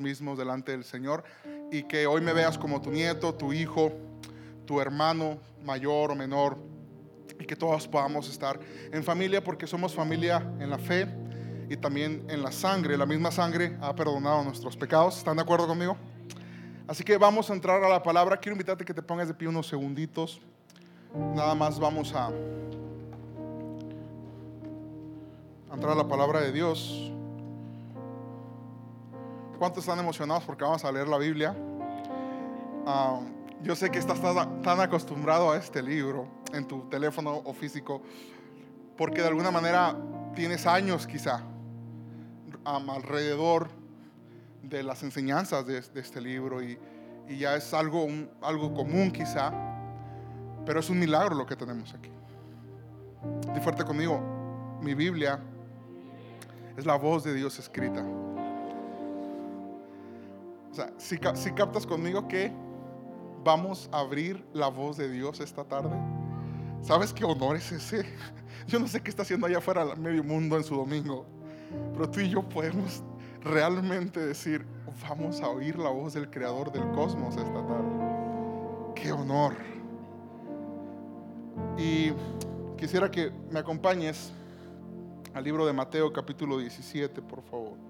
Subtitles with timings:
[0.00, 1.24] mismos delante del Señor
[1.70, 3.92] y que hoy me veas como tu nieto, tu hijo,
[4.66, 6.58] tu hermano mayor o menor
[7.38, 8.58] y que todos podamos estar
[8.92, 11.06] en familia porque somos familia en la fe
[11.68, 12.98] y también en la sangre.
[12.98, 15.18] La misma sangre ha perdonado nuestros pecados.
[15.18, 15.96] ¿Están de acuerdo conmigo?
[16.88, 18.36] Así que vamos a entrar a la palabra.
[18.36, 20.40] Quiero invitarte que te pongas de pie unos segunditos.
[21.34, 22.30] Nada más vamos a
[25.72, 27.12] entrar a la palabra de Dios.
[29.60, 31.54] ¿Cuántos están emocionados porque vamos a leer la Biblia?
[32.86, 33.20] Ah,
[33.62, 34.18] yo sé que estás
[34.62, 38.00] tan acostumbrado a este libro en tu teléfono o físico
[38.96, 39.94] porque de alguna manera
[40.34, 41.42] tienes años quizá
[42.64, 43.68] alrededor
[44.62, 46.78] de las enseñanzas de, este libro y,
[47.28, 48.06] ya es algo,
[48.40, 49.52] algo común quizá,
[50.64, 52.10] pero es un milagro lo que tenemos aquí.
[53.52, 55.38] Di fuerte conmigo, mi Biblia
[56.78, 58.02] es la voz de Dios escrita.
[60.70, 62.52] O sea, si, captas conmigo que
[63.42, 65.96] vamos a abrir la voz de Dios esta tarde,
[66.80, 68.06] ¿sabes qué honor es ese?
[68.68, 71.26] Yo no sé qué está haciendo allá afuera medio mundo en su domingo,
[71.92, 73.02] pero tú y yo podemos
[73.42, 74.66] realmente decir,
[75.08, 77.88] vamos a oír la voz del creador del cosmos esta tarde.
[78.94, 79.54] Qué honor.
[81.78, 82.12] Y
[82.76, 84.32] quisiera que me acompañes
[85.32, 87.89] al libro de Mateo capítulo 17, por favor.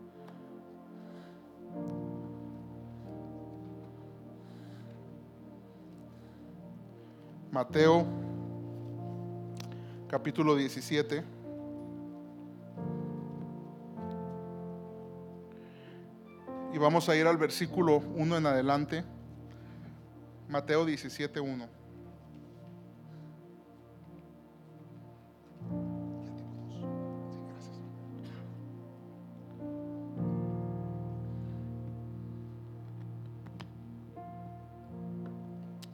[7.53, 8.07] Mateo
[10.09, 11.25] capítulo 17.
[16.73, 19.05] Y vamos a ir al versículo 1 en adelante.
[20.49, 21.80] Mateo 17, 1.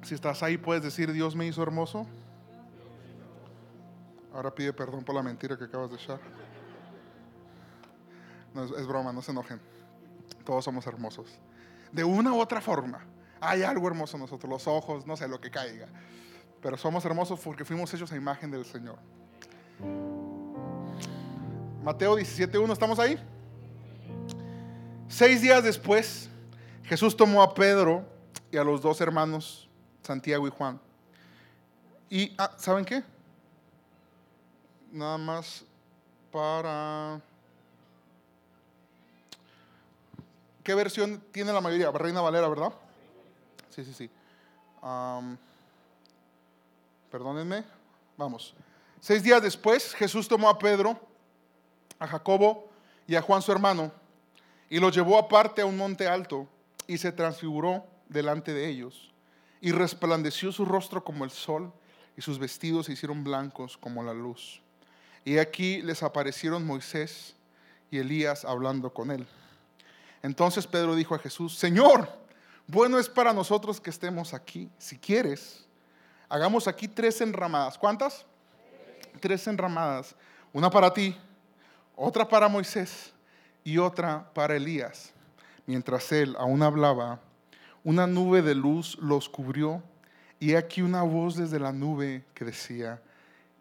[0.06, 2.06] Si estás ahí, puedes decir, Dios me hizo hermoso.
[4.32, 6.20] Ahora pide perdón por la mentira que acabas de echar.
[8.54, 9.60] No, es, broma, no se enojen.
[10.44, 11.26] Todos somos hermosos.
[11.90, 13.04] De una u otra forma.
[13.40, 15.88] Hay algo hermoso en nosotros, los ojos, no sé, lo que caiga.
[16.62, 19.00] Pero somos hermosos porque fuimos hechos a imagen del Señor.
[21.82, 23.18] Mateo 17.1, ¿estamos ahí?
[25.08, 26.30] Seis días después,
[26.84, 28.04] Jesús tomó a Pedro
[28.52, 29.65] y a los dos hermanos
[30.06, 30.80] Santiago y Juan.
[32.08, 33.02] Y, ah, ¿saben qué?
[34.92, 35.64] Nada más
[36.30, 37.20] para...
[40.62, 41.90] ¿Qué versión tiene la mayoría?
[41.90, 42.72] Reina Valera, ¿verdad?
[43.70, 44.10] Sí, sí, sí.
[47.10, 47.64] perdónenme.
[48.16, 48.54] Vamos.
[49.00, 50.98] Seis días después, Jesús tomó a Pedro,
[51.98, 52.68] a Jacobo
[53.06, 53.92] y a Juan su hermano,
[54.70, 56.48] y los llevó aparte a un monte alto
[56.86, 59.12] y se transfiguró delante de ellos
[59.66, 61.72] y resplandeció su rostro como el sol
[62.16, 64.62] y sus vestidos se hicieron blancos como la luz.
[65.24, 67.34] Y aquí les aparecieron Moisés
[67.90, 69.26] y Elías hablando con él.
[70.22, 72.08] Entonces Pedro dijo a Jesús, Señor,
[72.68, 74.70] bueno es para nosotros que estemos aquí.
[74.78, 75.66] Si quieres,
[76.28, 77.76] hagamos aquí tres enramadas.
[77.76, 78.24] ¿Cuántas?
[79.20, 80.14] Tres enramadas.
[80.52, 81.18] Una para ti,
[81.96, 83.12] otra para Moisés
[83.64, 85.12] y otra para Elías.
[85.66, 87.18] Mientras él aún hablaba,
[87.86, 89.80] una nube de luz los cubrió
[90.40, 93.00] y aquí una voz desde la nube que decía,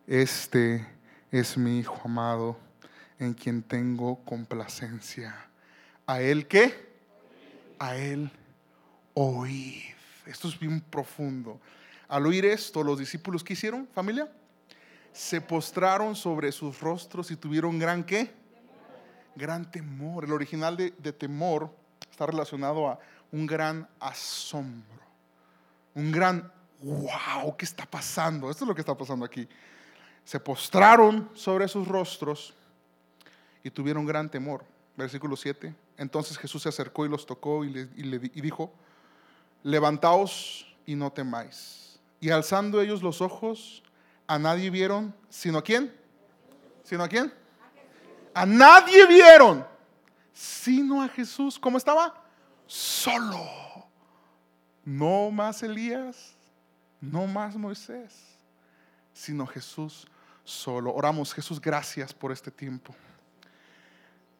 [0.08, 0.84] este
[1.32, 2.58] es mi Hijo amado
[3.20, 5.36] en quien tengo complacencia.
[6.08, 6.90] ¿A él qué?
[7.78, 8.32] A él
[9.14, 9.94] oíd.
[10.26, 11.62] Esto es bien profundo.
[12.08, 14.28] Al oír esto, los discípulos, ¿qué hicieron, familia?
[15.14, 18.34] Se postraron sobre sus rostros y tuvieron gran qué?
[19.36, 20.26] Gran temor.
[20.26, 21.70] El original de, de temor
[22.10, 23.00] está relacionado a
[23.32, 25.04] un gran asombro,
[25.94, 28.50] un gran wow, ¿qué está pasando?
[28.50, 29.48] Esto es lo que está pasando aquí.
[30.24, 32.54] Se postraron sobre sus rostros
[33.64, 34.64] y tuvieron gran temor.
[34.96, 35.74] Versículo 7.
[35.98, 38.72] Entonces Jesús se acercó y los tocó y, le, y dijo,
[39.64, 42.00] levantaos y no temáis.
[42.20, 43.84] Y alzando ellos los ojos,
[44.28, 45.94] a nadie vieron, sino a quién?
[46.84, 47.34] ¿Sino a quién?
[48.34, 49.66] A nadie vieron,
[50.34, 51.58] sino a Jesús.
[51.58, 52.25] ¿Cómo estaba?
[52.68, 53.42] Solo.
[54.84, 56.36] No más Elías,
[57.02, 58.14] no más Moisés,
[59.14, 60.08] sino Jesús
[60.44, 60.94] solo.
[60.94, 62.96] Oramos, Jesús, gracias por este tiempo.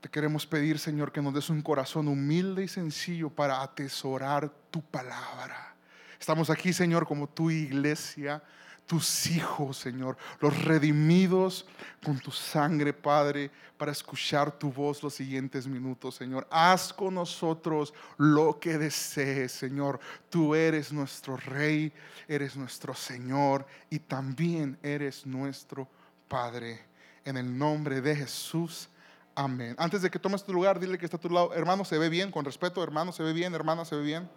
[0.02, 4.82] Te queremos pedir, Señor, que nos des un corazón humilde y sencillo para atesorar tu
[4.84, 5.76] palabra.
[6.20, 8.44] Estamos aquí, Señor, como tu iglesia,
[8.86, 11.66] tus hijos, Señor, los redimidos
[12.04, 16.48] con tu sangre, Padre, para escuchar tu voz los siguientes minutos, Señor.
[16.52, 20.00] Haz con nosotros lo que desees, Señor.
[20.30, 21.92] Tú eres nuestro Rey,
[22.28, 25.88] eres nuestro Señor y también eres nuestro
[26.28, 26.86] Padre.
[27.26, 28.88] En el nombre de Jesús.
[29.34, 29.76] Amén.
[29.80, 31.54] Antes de que tomes tu lugar, dile que está a tu lado.
[31.54, 34.30] Hermano, se ve bien, con respeto, hermano, se ve bien, hermana, se ve bien.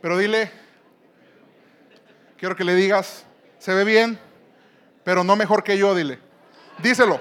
[0.00, 0.50] Pero dile,
[2.42, 3.24] quiero que le digas,
[3.60, 4.18] se ve bien,
[5.04, 6.18] pero no mejor que yo, dile.
[6.82, 7.20] Díselo.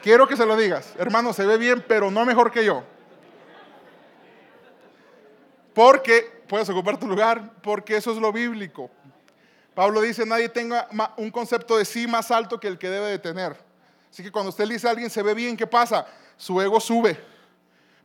[0.00, 0.94] Quiero que se lo digas.
[0.96, 2.84] Hermano, se ve bien, pero no mejor que yo.
[5.74, 8.88] Porque, puedes ocupar tu lugar, porque eso es lo bíblico.
[9.74, 13.18] Pablo dice, nadie tenga un concepto de sí más alto que el que debe de
[13.18, 13.56] tener.
[14.08, 16.06] Así que cuando usted le dice a alguien, se ve bien, ¿qué pasa?
[16.36, 17.18] Su ego sube.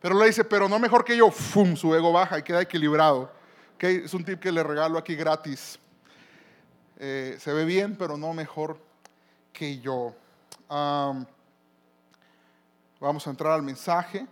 [0.00, 1.76] Pero le dice, pero no mejor que yo, ¡fum!
[1.76, 3.30] Su ego baja y queda equilibrado.
[3.78, 5.78] Es un tip que le regalo aquí gratis.
[6.98, 8.78] Eh, se ve bien, pero no mejor
[9.52, 10.14] que yo.
[10.68, 11.26] vamos
[13.26, 14.26] a entrar al mensaje.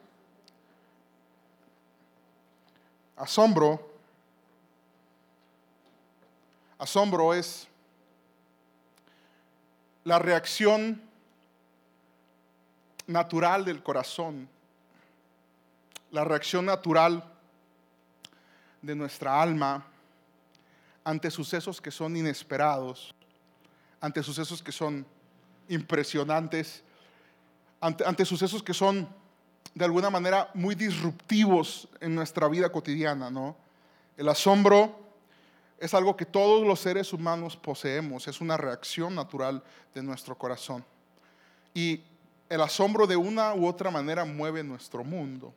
[3.17, 3.93] Asombro.
[6.79, 7.69] Asombro es
[10.05, 11.03] la reacción
[13.07, 14.49] natural del corazón,
[16.11, 17.31] la reacción natural
[18.81, 19.87] de nuestra alma
[21.05, 23.15] ante sucesos que son inesperados,
[24.01, 25.07] ante sucesos que son
[25.69, 26.83] impresionantes,
[27.81, 29.07] ante, sucesos que son
[29.75, 33.57] de alguna manera muy disruptivos en nuestra vida cotidiana, ¿no?
[34.17, 34.99] El asombro
[35.79, 39.63] es algo que todos los seres humanos poseemos, es una reacción natural
[39.95, 40.85] de nuestro corazón.
[41.75, 42.01] Y
[42.49, 45.53] el asombro de una u otra manera mueve nuestro mundo,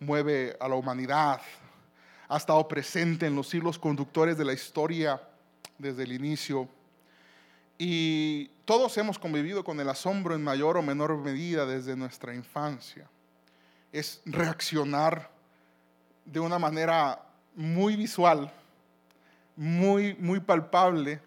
[0.00, 1.40] mueve a la humanidad,
[2.34, 5.22] ha estado presente en los siglos conductores de la historia
[5.78, 6.68] desde el inicio.
[7.78, 13.08] Y todos hemos convivido con el asombro en mayor o menor medida desde nuestra infancia.
[13.92, 15.30] Es reaccionar
[16.24, 17.22] de una manera
[17.54, 18.52] muy visual,
[19.54, 21.20] muy, muy palpable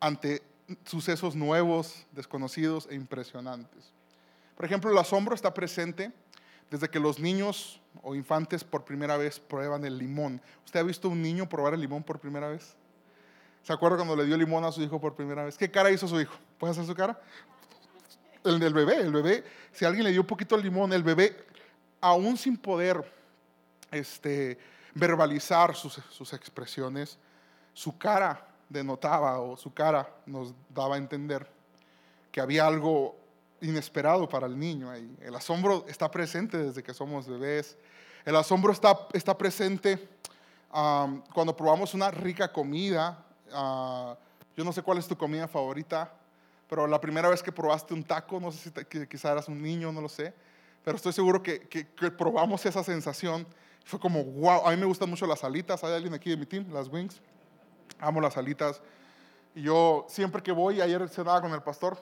[0.00, 0.42] ante
[0.86, 3.92] sucesos nuevos, desconocidos e impresionantes.
[4.56, 6.10] Por ejemplo, el asombro está presente
[6.70, 10.40] desde que los niños o infantes por primera vez prueban el limón.
[10.64, 12.74] ¿Usted ha visto un niño probar el limón por primera vez?
[13.62, 15.58] ¿Se acuerda cuando le dio limón a su hijo por primera vez?
[15.58, 16.34] ¿Qué cara hizo su hijo?
[16.58, 17.20] ¿Puede hacer su cara?
[18.42, 21.36] El del bebé, el bebé, si alguien le dio un poquito de limón, el bebé,
[22.00, 23.04] aún sin poder
[23.90, 24.58] este,
[24.94, 27.18] verbalizar sus, sus expresiones,
[27.74, 31.46] su cara denotaba o su cara nos daba a entender
[32.32, 33.19] que había algo
[33.60, 35.16] inesperado para el niño ahí.
[35.20, 37.76] El asombro está presente desde que somos bebés.
[38.24, 40.08] El asombro está, está presente
[40.70, 43.24] cuando probamos una rica comida.
[43.52, 44.16] Ah,
[44.56, 46.12] yo no sé cuál es tu comida favorita,
[46.68, 49.90] pero la primera vez que probaste un taco, no sé si quizá eras un niño,
[49.90, 50.34] no lo sé,
[50.84, 53.46] pero estoy seguro que, que, probamos esa sensación.
[53.84, 55.82] Fue como, wow, a mí me gustan mucho las alitas.
[55.82, 56.70] ¿Hay alguien aquí de mi team?
[56.72, 57.20] Las wings.
[57.98, 58.80] Amo las alitas.
[59.54, 62.00] Y yo siempre que voy, ayer cenaba con el pastor,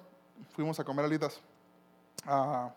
[0.50, 1.40] fuimos a comer alitas.
[2.26, 2.70] Ah,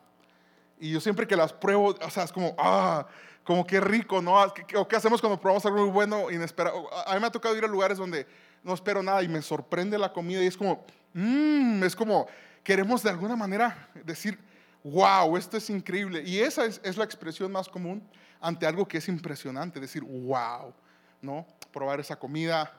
[0.80, 3.06] y yo siempre que las pruebo, o sea, es como, ah,
[3.44, 4.36] como qué rico, ¿no?
[4.54, 6.90] ¿Qué, qué hacemos cuando probamos algo muy bueno, inesperado?
[7.08, 8.26] A mí me ha tocado ir a lugares donde
[8.64, 10.84] no espero nada y me sorprende la comida y es como,
[11.14, 12.28] mmm, es como,
[12.64, 14.40] queremos de alguna manera decir,
[14.84, 16.24] wow, esto es increíble.
[16.26, 18.08] Y esa es, es la expresión más común
[18.40, 20.74] ante algo que es impresionante, decir, wow,
[21.21, 21.45] ¿no?
[21.71, 22.71] Probar esa comida.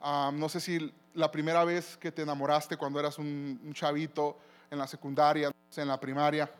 [0.00, 4.38] Ah, no sé si la primera vez que te enamoraste cuando eras un, chavito
[4.70, 6.50] en la secundaria, en la primaria,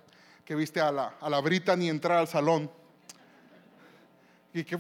[0.45, 2.71] que viste a la, a la Brittany entrar al salón.
[4.53, 4.77] Y que,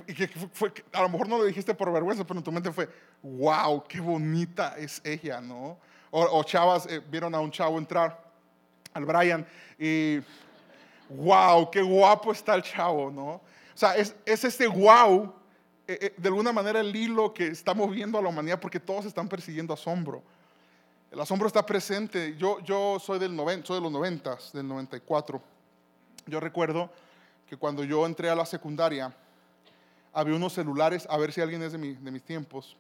[0.92, 2.88] a lo mejor no lo dijiste por vergüenza, pero en tu mente fue,
[3.23, 5.78] wow, qué bonita es ella, ¿no?
[6.11, 8.18] O, chavas eh, vieron a un chavo entrar,
[8.95, 9.47] al Brian,
[9.78, 10.21] y
[11.11, 13.33] wow, qué guapo está el chavo, ¿no?
[13.33, 13.42] O
[13.75, 15.35] sea, es, es este wow
[15.88, 19.04] eh, eh, de alguna manera el hilo que está moviendo a la humanidad porque todos
[19.04, 20.23] están persiguiendo asombro.
[21.10, 22.36] El asombro está presente.
[22.36, 25.42] Yo, yo soy, del soy de los 90, del 94.
[26.26, 26.90] Yo recuerdo
[27.46, 29.14] que cuando yo entré a la secundaria,
[30.12, 32.76] había unos celulares, a ver si alguien es de, mis tiempos,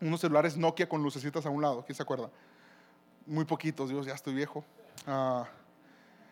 [0.00, 2.30] unos celulares Nokia con lucecitas a un lado, ¿quién se acuerda?
[3.26, 4.64] Muy poquitos, Dios, ya estoy viejo.
[5.06, 5.46] Ah,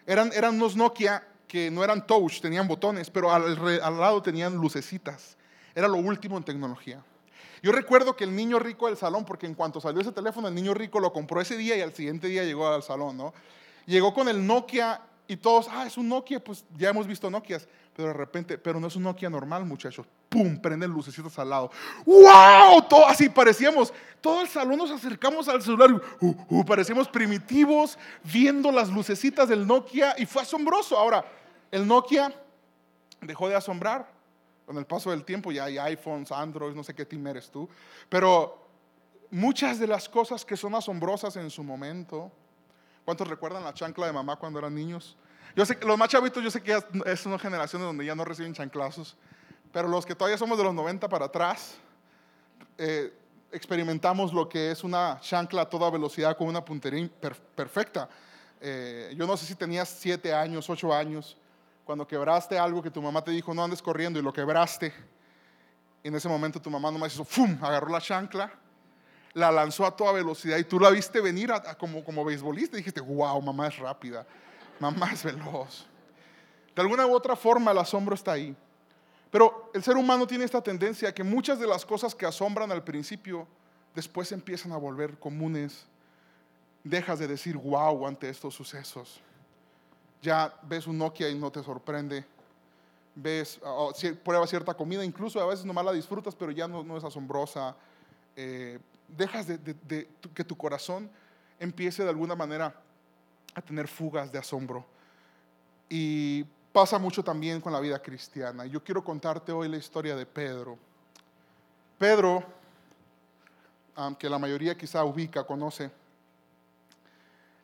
[0.07, 5.37] eran, eran unos Nokia que no eran touch, tenían botones, pero al lado tenían lucecitas.
[5.75, 7.05] Era lo último en tecnología.
[7.63, 10.55] Yo recuerdo que el niño rico del salón, porque en cuanto salió ese teléfono, el
[10.55, 13.33] niño rico lo compró ese día y al siguiente día llegó al salón, ¿no?
[13.87, 17.67] Llegó con el Nokia y todos, ah, es un Nokia, pues ya hemos visto Nokias.
[17.95, 20.07] Pero de repente, pero no es un Nokia normal, muchachos.
[20.29, 20.61] ¡Pum!
[20.61, 21.71] Prenden lucecitas al lado.
[22.05, 22.83] ¡Wow!
[22.89, 23.93] Todo así parecíamos.
[24.21, 25.91] Todo el salón nos acercamos al celular.
[26.21, 30.99] Uh, uh, parecíamos primitivos viendo las lucecitas del Nokia y fue asombroso.
[30.99, 31.25] Ahora,
[31.71, 32.35] el Nokia
[33.23, 34.16] dejó de asombrar
[34.67, 35.53] con el paso del tiempo.
[35.53, 37.69] Ya hay iPhones, Android, no sé qué team eres tú.
[38.09, 38.67] Pero
[39.31, 42.31] muchas de las cosas que son asombrosas en su momento.
[43.05, 45.17] ¿Cuántos recuerdan la chancla de mamá cuando eran niños?
[45.55, 48.25] Yo sé que los más chavitos, yo sé que es una generación donde ya no
[48.25, 49.17] reciben chanclazos,
[49.73, 51.77] pero los que todavía somos de los 90 para atrás,
[52.77, 53.13] eh,
[53.53, 57.09] experimentamos lo que es una chancla a toda velocidad con una puntería
[57.55, 58.09] perfecta.
[58.61, 61.37] Eh, yo no sé si tenías 7 años, 8 años,
[61.87, 64.93] cuando quebraste algo que tu mamá te dijo no andes corriendo y lo quebraste.
[66.05, 67.57] En ese momento tu mamá nomás hizo, ¡fum!
[67.63, 68.53] agarró la chancla,
[69.33, 73.01] la lanzó a toda velocidad y tú la viste venir como, como beisbolista y dijiste,
[73.01, 74.27] wow, mamá es rápida
[74.81, 75.87] más veloz.
[76.75, 78.55] De alguna u otra forma el asombro está ahí.
[79.31, 82.71] Pero el ser humano tiene esta tendencia a que muchas de las cosas que asombran
[82.71, 83.47] al principio,
[83.95, 85.87] después empiezan a volver comunes.
[86.85, 89.21] Dejas de decir wow ante estos sucesos.
[90.23, 92.25] Ya ves un Nokia y no te sorprende.
[93.15, 93.61] Ves,
[94.23, 97.75] pruebas cierta comida, incluso a veces nomás la disfrutas, pero ya no, es asombrosa.
[98.35, 101.09] Eh, dejas de que tu corazón
[101.59, 102.75] empiece de alguna manera
[103.55, 104.85] a tener fugas de asombro.
[105.89, 108.67] Y pasa mucho también con la vida cristiana.
[108.67, 110.77] Yo quiero contarte hoy la historia de Pedro.
[111.99, 112.45] Pedro,
[113.95, 115.91] aunque la mayoría quizá ubica, conoce,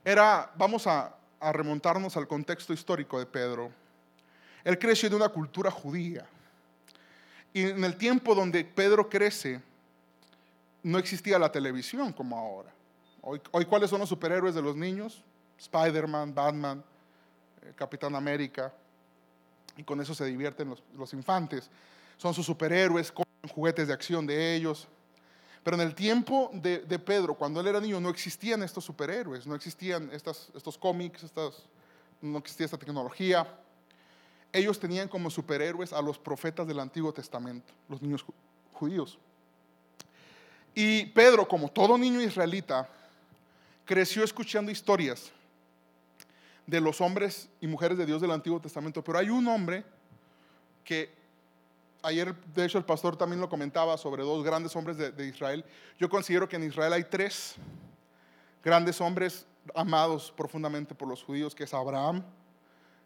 [0.03, 3.71] era, vamos a, a remontarnos al contexto histórico de Pedro.
[4.65, 6.27] Él creció en una cultura judía.
[7.53, 9.61] Y en el tiempo donde Pedro crece,
[10.83, 12.73] no existía la televisión como ahora.
[13.21, 15.23] Hoy, hoy ¿cuáles son los superhéroes de los niños?
[15.59, 16.83] Spider-Man, Batman,
[17.63, 18.73] eh, Capitán América,
[19.77, 21.71] y con eso se divierten los, infantes.
[22.17, 24.89] Son sus superhéroes, con juguetes de acción de ellos.
[25.63, 29.55] Pero en el tiempo de, Pedro, cuando él era niño, no existían estos superhéroes, no
[29.55, 31.25] existían estos cómics,
[32.21, 33.47] no existía esta tecnología.
[34.53, 38.25] Ellos tenían como superhéroes a los profetas del Antiguo Testamento, los niños
[38.73, 39.19] judíos.
[40.75, 42.89] Y Pedro, como todo niño israelita,
[43.85, 45.31] creció escuchando historias
[46.67, 49.85] de los hombres y mujeres de Dios del Antiguo Testamento, pero hay un hombre
[50.85, 51.22] que
[52.03, 55.65] ayer, de hecho, el pastor también lo comentaba sobre dos grandes hombres de, Israel.
[55.99, 57.57] Yo considero que en Israel hay tres
[58.63, 62.23] grandes hombres amados profundamente por los judíos, que es Abraham,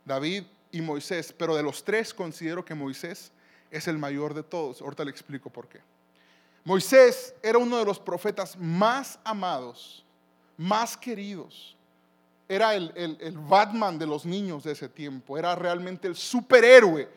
[0.05, 1.35] David y Moisés.
[1.37, 3.33] Pero de los tres considero que Moisés
[3.71, 4.81] es el mayor de todos.
[4.81, 5.81] Ahorita le explico por qué.
[6.65, 10.05] Moisés era uno de los profetas más amados,
[10.57, 11.77] más queridos
[12.49, 17.09] era el, Batman de los niños de ese tiempo, era realmente el superhéroe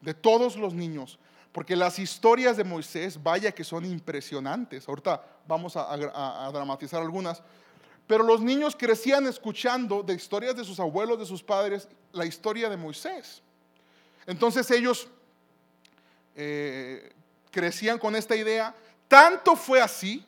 [0.00, 1.18] de todos los niños,
[1.52, 7.42] porque las historias de Moisés, vaya que son impresionantes, ahorita vamos a, dramatizar algunas,
[8.06, 12.70] pero los niños crecían escuchando de historias de sus abuelos, de sus padres, la historia
[12.70, 13.42] de Moisés.
[14.26, 15.08] Entonces ellos
[16.34, 17.12] eh,
[17.50, 18.74] crecían con esta idea,
[19.06, 20.24] tanto fue así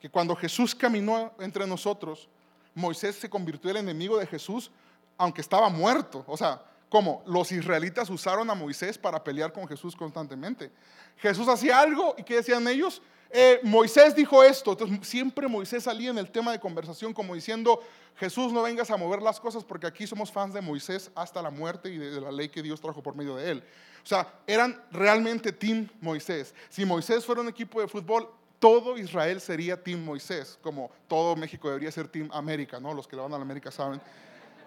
[0.00, 2.28] que cuando Jesús caminó entre nosotros,
[2.74, 4.70] Moisés se convirtió en el enemigo de Jesús,
[5.18, 6.24] aunque estaba muerto.
[6.26, 6.62] O sea,
[6.92, 10.70] como los israelitas usaron a Moisés para pelear con Jesús constantemente.
[11.16, 13.00] Jesús hacía algo y ¿qué decían ellos?
[13.30, 14.72] Eh, Moisés dijo esto.
[14.72, 17.80] Entonces siempre Moisés salía en el tema de conversación como diciendo,
[18.16, 21.48] Jesús no vengas a mover las cosas porque aquí somos fans de Moisés hasta la
[21.48, 23.64] muerte y de la ley que Dios trajo por medio de él.
[24.04, 26.54] O sea, eran realmente Team Moisés.
[26.68, 31.68] Si Moisés fuera un equipo de fútbol, todo Israel sería Team Moisés, como todo México
[31.68, 32.92] debería ser Team América, ¿no?
[32.92, 33.98] Los que le van a la América saben,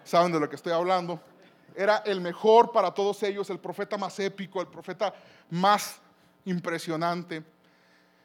[0.02, 1.20] saben de lo que estoy hablando.
[1.76, 5.12] Era el mejor para todos ellos, el profeta más épico, el profeta
[5.50, 6.00] más
[6.46, 7.44] impresionante.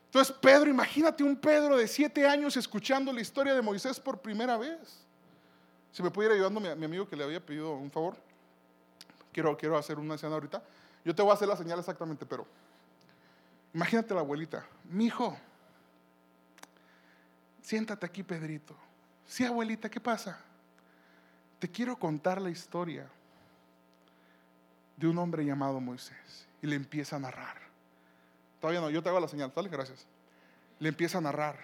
[0.05, 4.57] Entonces, Pedro, imagínate un Pedro de siete años escuchando la historia de Moisés por primera
[4.57, 5.05] vez.
[5.91, 8.15] Si me pudiera ayudando mi, mi amigo que le había pedido un favor.
[9.33, 10.63] Quiero, quiero hacer una escena ahorita.
[11.03, 12.47] Yo te voy a hacer la señal exactamente, pero
[13.73, 14.65] imagínate la abuelita.
[14.85, 15.37] Mi hijo,
[17.61, 18.77] siéntate aquí, Pedrito.
[19.25, 20.39] Sí, abuelita, ¿qué pasa?
[21.59, 23.09] Te quiero contar la historia
[25.01, 26.47] de un hombre llamado Moisés.
[26.61, 27.57] Y le empieza a narrar.
[28.61, 29.67] Todavía no, yo te hago la señal, ¿vale?
[29.67, 30.05] Gracias.
[30.79, 31.57] Le empieza a narrar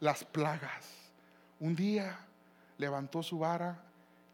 [0.00, 0.86] las plagas.
[1.58, 2.18] Un día
[2.76, 3.82] levantó su vara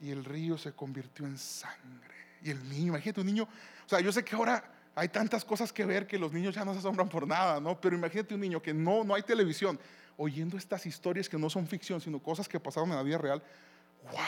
[0.01, 2.15] y el río se convirtió en sangre.
[2.43, 4.63] Y el niño, imagínate un niño, o sea, yo sé que ahora
[4.95, 7.81] hay tantas cosas que ver que los niños ya no se asombran por nada, ¿no?
[7.81, 9.79] Pero imagínate un niño que no, no hay televisión,
[10.17, 13.43] oyendo estas historias que no son ficción, sino cosas que pasaron en la vida real.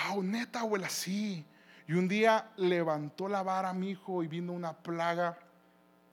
[0.08, 0.22] ¡Wow!
[0.22, 1.44] Neta, abuela, sí.
[1.88, 5.38] Y un día levantó la vara mi hijo y vino una plaga,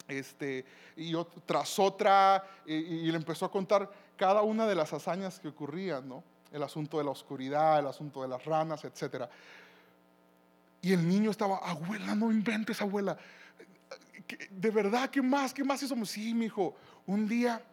[0.08, 0.66] este,
[0.96, 1.14] y
[1.46, 6.24] tras otra, y, le empezó a contar cada una de las hazañas que ocurrían, ¿no?
[6.52, 9.26] El asunto de la oscuridad, el asunto de las ranas, etc.
[10.82, 13.18] Y el niño estaba, abuela, no inventes, abuela.
[14.52, 15.54] De verdad, ¿qué más?
[15.54, 16.10] ¿Qué más somos?
[16.10, 16.76] Sí, mi hijo.
[17.08, 17.64] Un día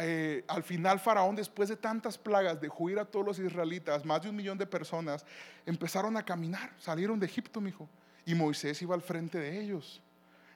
[0.00, 4.22] eh, al final Faraón, después de tantas plagas, dejó ir a todos los israelitas, más
[4.22, 5.24] de un millón de personas,
[5.66, 7.88] empezaron a caminar, salieron de Egipto, hijo,
[8.24, 10.00] y Moisés iba al frente de ellos.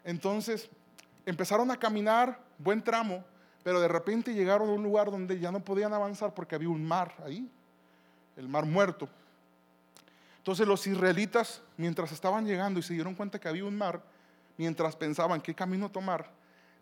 [0.05, 0.69] Entonces,
[1.27, 3.25] empezaron a caminar, buen tramo,
[3.63, 6.85] pero de repente llegaron a un lugar donde ya no podían avanzar porque había un
[6.85, 7.51] mar ahí,
[8.37, 9.09] el mar muerto.
[10.39, 14.03] Entonces los israelitas, mientras estaban llegando y se dieron cuenta que había un mar,
[14.59, 16.31] mientras pensaban qué camino tomar,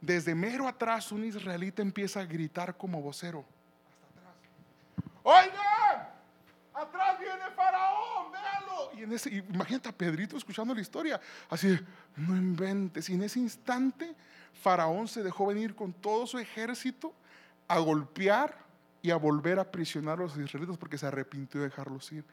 [0.02, 3.44] desde mero atrás un israelita empieza a gritar como vocero.
[3.88, 4.34] Hasta atrás.
[5.22, 6.08] Oigan,
[6.74, 8.90] atrás viene Faraón, véalo.
[8.98, 11.20] Y en ese, imagínate a Pedrito escuchando la historia.
[11.48, 11.78] Así,
[12.16, 13.08] no inventes.
[13.08, 14.14] Y en ese instante,
[14.60, 17.14] Faraón se dejó venir con todo su ejército
[17.68, 18.58] a golpear
[19.02, 22.24] y a volver a prisionar a los israelitas porque se arrepintió de dejarlos ir.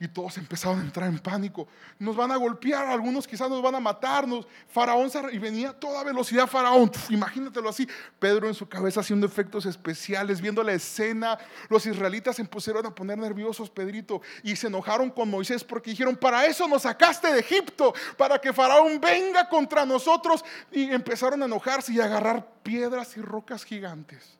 [0.00, 1.68] Y todos empezaron a entrar en pánico.
[1.98, 4.46] Nos van a golpear, algunos quizás nos van a matarnos.
[4.68, 6.90] Faraón y venía a toda velocidad Faraón.
[7.10, 7.86] imagínatelo así.
[8.18, 11.38] Pedro en su cabeza haciendo efectos especiales, viendo la escena.
[11.68, 16.16] Los israelitas se pusieron a poner nerviosos, Pedrito, y se enojaron con Moisés porque dijeron,
[16.16, 20.42] para eso nos sacaste de Egipto, para que Faraón venga contra nosotros.
[20.72, 24.38] Y empezaron a enojarse y a agarrar piedras y rocas gigantes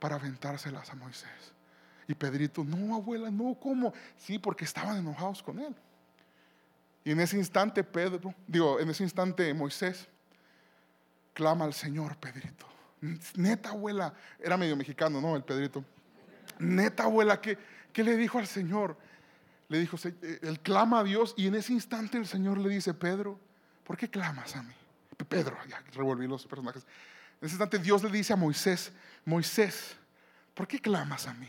[0.00, 1.52] para aventárselas a Moisés.
[2.08, 3.92] Y Pedrito, no, abuela, no, ¿cómo?
[4.16, 5.74] Sí, porque estaban enojados con él.
[7.04, 10.08] Y en ese instante Pedro, digo, en ese instante Moisés
[11.32, 12.66] clama al Señor, Pedrito.
[13.36, 15.36] Neta, abuela, era medio mexicano, ¿no?
[15.36, 15.84] El Pedrito.
[16.58, 17.56] Neta, abuela, ¿qué,
[17.92, 18.96] qué le dijo al Señor?
[19.68, 22.92] Le dijo, eh, él clama a Dios y en ese instante el Señor le dice,
[22.92, 23.38] Pedro,
[23.84, 24.74] ¿por qué clamas a mí?
[25.28, 26.84] Pedro, ya revolví los personajes.
[27.40, 28.92] En ese instante Dios le dice a Moisés,
[29.24, 29.96] Moisés,
[30.54, 31.48] ¿por qué clamas a mí?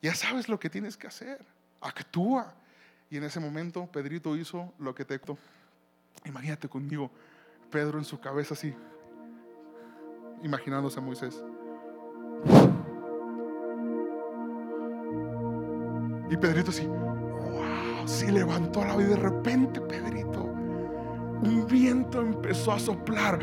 [0.00, 1.44] Ya sabes lo que tienes que hacer.
[1.80, 2.54] Actúa.
[3.10, 5.20] Y en ese momento Pedrito hizo lo que te...
[6.24, 7.10] Imagínate conmigo,
[7.70, 8.74] Pedro en su cabeza así,
[10.42, 11.42] imaginándose a Moisés.
[16.30, 20.51] Y Pedrito así, wow, sí levantó la vida de repente Pedrito,
[21.42, 23.38] un viento empezó a soplar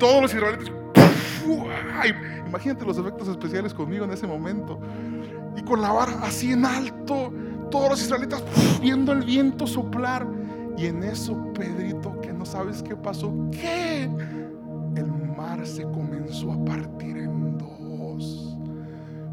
[0.00, 0.72] todos los israelitas.
[2.48, 4.80] imagínate los efectos especiales conmigo en ese momento.
[5.56, 7.32] Y con la vara así en alto,
[7.70, 8.42] todos los israelitas
[8.80, 10.26] viendo el viento soplar.
[10.76, 14.10] Y en eso, Pedrito, que no sabes qué pasó, ¿qué?
[14.96, 18.56] El mar se comenzó a partir en dos.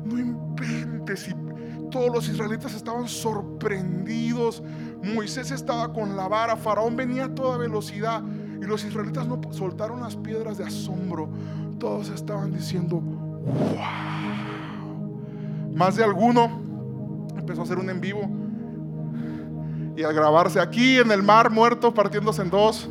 [0.04, 1.30] No inventes.
[1.30, 4.62] Y todos los israelitas estaban sorprendidos.
[5.04, 8.22] Moisés estaba con la vara, Faraón venía a toda velocidad.
[8.62, 11.30] Y los israelitas no soltaron las piedras de asombro.
[11.80, 14.18] Todos estaban diciendo, wow.
[15.76, 16.50] Más de alguno
[17.38, 18.28] empezó a hacer un en vivo
[19.96, 22.90] y a grabarse aquí en el mar muerto partiéndose en dos.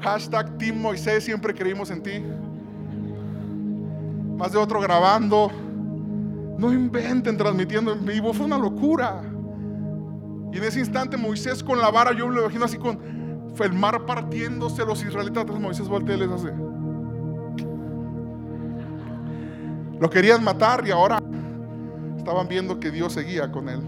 [0.00, 2.22] Hashtag Team Moisés, siempre creímos en ti.
[4.36, 5.50] Más de otro grabando.
[6.58, 9.22] No inventen transmitiendo en vivo, fue una locura.
[10.52, 13.22] Y en ese instante Moisés con la vara, yo lo imagino así con,
[13.58, 16.52] el mar partiéndose, los israelitas, Moisés voltea y les hace.
[20.00, 21.18] Lo querían matar y ahora
[22.18, 23.80] estaban viendo que Dios seguía con él.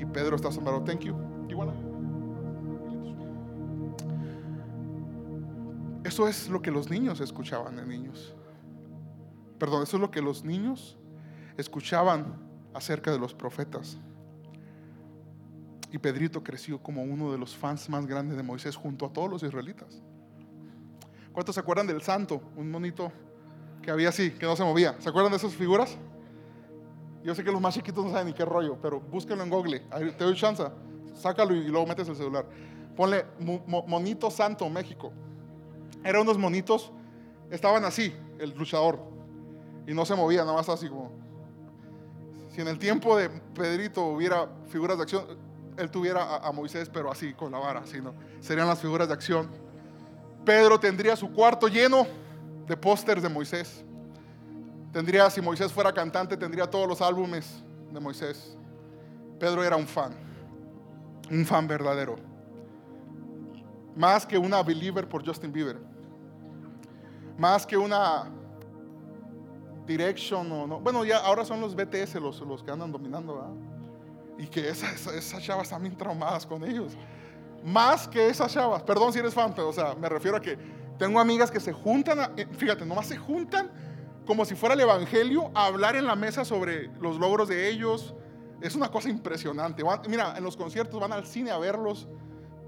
[0.00, 1.14] Y Pedro está asombrado, thank you.
[1.48, 1.72] Igual.
[6.04, 8.34] Eso es lo que los niños escuchaban de niños.
[9.58, 10.98] Perdón, eso es lo que los niños
[11.56, 12.34] escuchaban
[12.74, 13.98] acerca de los profetas.
[15.92, 19.28] Y Pedrito creció como uno de los fans más grandes de Moisés junto a todos
[19.28, 20.00] los israelitas.
[21.32, 22.42] ¿Cuántos se acuerdan del santo?
[22.56, 23.10] Un monito
[23.82, 24.96] que había así, que no se movía.
[25.00, 25.96] ¿Se acuerdan de esas figuras?
[27.22, 29.80] Yo sé que los más chiquitos no saben ni qué rollo, pero búsquenlo en Google.
[30.16, 30.64] te doy chance.
[31.14, 32.46] Sácalo y luego metes el celular.
[32.96, 33.26] Ponle
[33.66, 35.12] monito santo México.
[36.02, 36.92] Eran unos monitos,
[37.50, 39.00] estaban así, el luchador.
[39.86, 41.10] Y no se movía, nada más así como.
[42.48, 45.24] Si en el tiempo de Pedrito hubiera figuras de acción,
[45.80, 49.48] él tuviera a, Moisés, pero así, con la vara, sino serían las figuras de acción.
[50.44, 52.06] Pedro tendría su cuarto lleno
[52.66, 53.84] de pósters de Moisés.
[54.92, 57.62] Tendría, si Moisés fuera cantante, tendría todos los álbumes
[57.92, 58.56] de Moisés.
[59.38, 60.12] Pedro era un fan,
[61.30, 62.16] un fan verdadero.
[63.96, 65.78] Más que una believer por Justin Bieber.
[67.38, 68.30] Más que una
[69.86, 70.80] direction o no.
[70.80, 73.69] Bueno, ya ahora son los BTS los, los que andan dominando, ¿verdad?
[74.40, 76.94] Y que esas, esas chavas están bien traumadas con ellos.
[77.62, 78.82] Más que esas chavas.
[78.82, 80.56] Perdón si eres fan, pero o sea, me refiero a que
[80.98, 83.70] tengo amigas que se juntan, eh, fíjate, nomás se juntan
[84.26, 88.14] como si fuera el evangelio a hablar en la mesa sobre los logros de ellos.
[88.62, 89.82] Es una cosa impresionante.
[90.08, 92.08] mira, en los conciertos van al cine a verlos,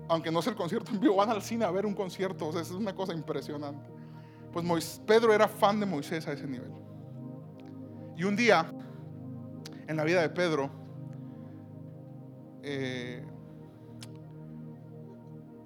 [0.08, 2.48] aunque no es el concierto en vivo, van al cine a ver un concierto.
[2.48, 3.88] O sea, es una cosa impresionante.
[4.52, 6.70] Pues Pedro era fan de Moisés a ese nivel.
[8.14, 8.70] Y un día,
[9.86, 10.81] en la vida de Pedro,
[12.62, 13.24] eh,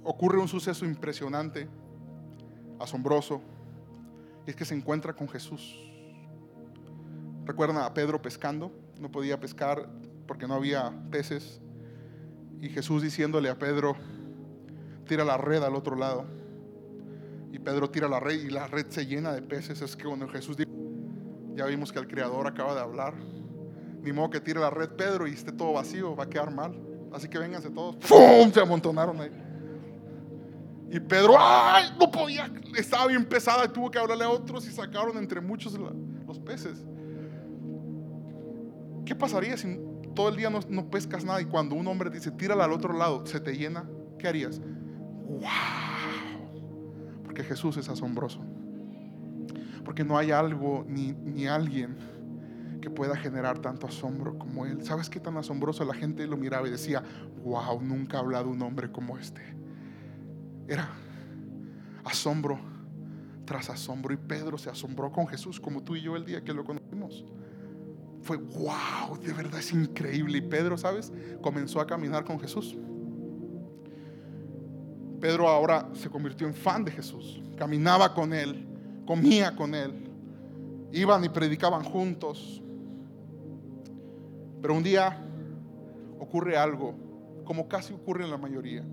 [0.04, 1.68] ocurre un suceso impresionante,
[2.78, 3.40] asombroso,
[4.46, 5.76] y es que se encuentra con Jesús.
[7.44, 9.88] Recuerdan a Pedro pescando, no podía pescar
[10.26, 11.60] porque no había peces,
[12.60, 13.96] y Jesús diciéndole a Pedro,
[15.06, 16.26] tira la red al otro lado.
[17.52, 19.80] Y Pedro tira la red y la red se llena de peces.
[19.82, 20.70] Es que cuando Jesús dijo,
[21.54, 23.14] ya vimos que el Creador acaba de hablar.
[24.02, 26.85] Ni modo que tire la red Pedro y esté todo vacío, va a quedar mal.
[27.16, 27.96] Así que vénganse todos.
[27.96, 28.52] ¡Pum!
[28.52, 29.30] Se amontonaron ahí.
[30.90, 31.86] Y Pedro, ¡ay!
[31.98, 35.72] No podía, estaba bien pesada y tuvo que hablarle a otros y sacaron entre muchos
[36.26, 36.84] los peces.
[39.06, 39.80] ¿Qué pasaría si
[40.14, 42.92] todo el día no, no pescas nada y cuando un hombre dice, tírala al otro
[42.92, 43.88] lado, se te llena?
[44.18, 44.60] ¿Qué harías?
[44.60, 45.40] ¡Wow!
[47.24, 48.40] Porque Jesús es asombroso.
[49.86, 51.96] Porque no hay algo ni, ni alguien
[52.86, 54.84] que pueda generar tanto asombro como Él.
[54.84, 55.84] ¿Sabes qué tan asombroso?
[55.84, 57.02] La gente lo miraba y decía,
[57.42, 59.40] wow, nunca ha hablado un hombre como este.
[60.68, 60.88] Era
[62.04, 62.60] asombro
[63.44, 64.14] tras asombro.
[64.14, 67.24] Y Pedro se asombró con Jesús como tú y yo el día que lo conocimos.
[68.22, 70.38] Fue, wow, de verdad es increíble.
[70.38, 71.12] Y Pedro, ¿sabes?
[71.42, 72.76] Comenzó a caminar con Jesús.
[75.20, 77.42] Pedro ahora se convirtió en fan de Jesús.
[77.58, 78.64] Caminaba con él,
[79.04, 80.08] comía con él.
[80.92, 82.62] Iban y predicaban juntos.
[84.66, 85.16] Pero un día
[86.18, 86.92] ocurre algo,
[87.44, 88.84] como casi ocurre en la mayoría.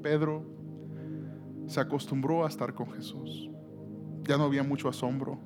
[0.00, 0.44] Pedro
[1.66, 3.50] se acostumbró a estar con Jesús.
[4.22, 5.40] Ya no había mucho asombro.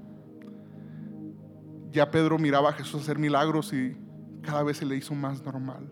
[1.90, 3.96] Ya Pedro miraba a Jesús hacer milagros y
[4.42, 5.90] cada vez se le hizo más normal.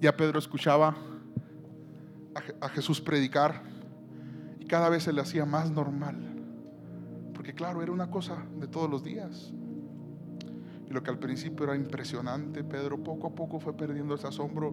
[0.00, 0.96] Ya Pedro escuchaba
[2.62, 3.62] a Jesús predicar
[4.58, 6.16] y cada vez se le hacía más normal.
[7.34, 9.52] Porque claro, era una cosa de todos los días.
[10.94, 14.72] Lo que al principio era impresionante, Pedro poco a poco fue perdiendo ese asombro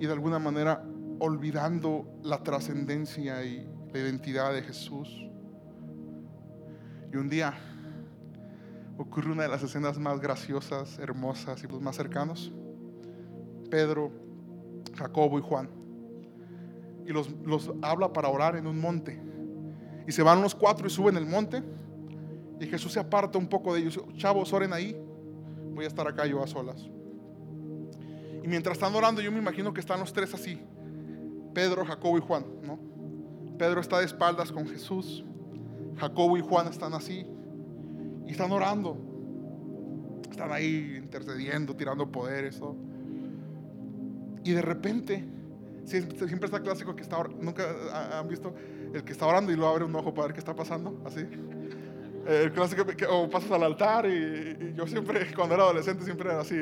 [0.00, 0.82] y de alguna manera
[1.18, 5.28] olvidando la trascendencia y la identidad de Jesús.
[7.12, 7.52] Y un día
[8.96, 12.50] ocurre una de las escenas más graciosas, hermosas y los más cercanos.
[13.70, 14.10] Pedro,
[14.96, 15.68] Jacobo y Juan.
[17.04, 19.20] Y los, los habla para orar en un monte.
[20.08, 21.62] Y se van los cuatro y suben el monte.
[22.58, 24.02] Y Jesús se aparta un poco de ellos.
[24.16, 24.96] Chavos, oren ahí.
[25.74, 26.88] Voy a estar acá yo a solas.
[28.42, 30.60] Y mientras están orando, yo me imagino que están los tres así,
[31.52, 32.78] Pedro, Jacobo y Juan, ¿no?
[33.58, 35.24] Pedro está de espaldas con Jesús.
[35.96, 37.26] Jacobo y Juan están así
[38.26, 38.96] y están orando.
[40.30, 42.60] Están ahí intercediendo, tirando poderes.
[44.44, 45.26] Y de repente,
[45.84, 48.54] siempre está clásico que está nunca han visto
[48.94, 51.26] el que está orando y lo abre un ojo para ver qué está pasando, así.
[52.26, 56.40] El clásico que o pasas al altar y, yo siempre cuando era adolescente siempre era
[56.40, 56.56] así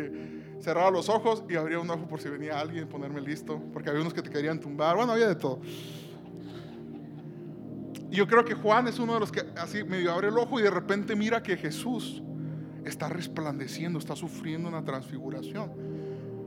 [0.60, 4.00] cerraba los ojos y abría un ojo por si venía alguien, ponerme listo, porque había
[4.00, 5.60] unos que te querían tumbar, bueno, había de todo.
[8.10, 10.58] Y yo creo que Juan es uno de los que así medio abre el ojo
[10.58, 12.22] y de repente mira que Jesús
[12.84, 15.70] está resplandeciendo, está sufriendo una transfiguración.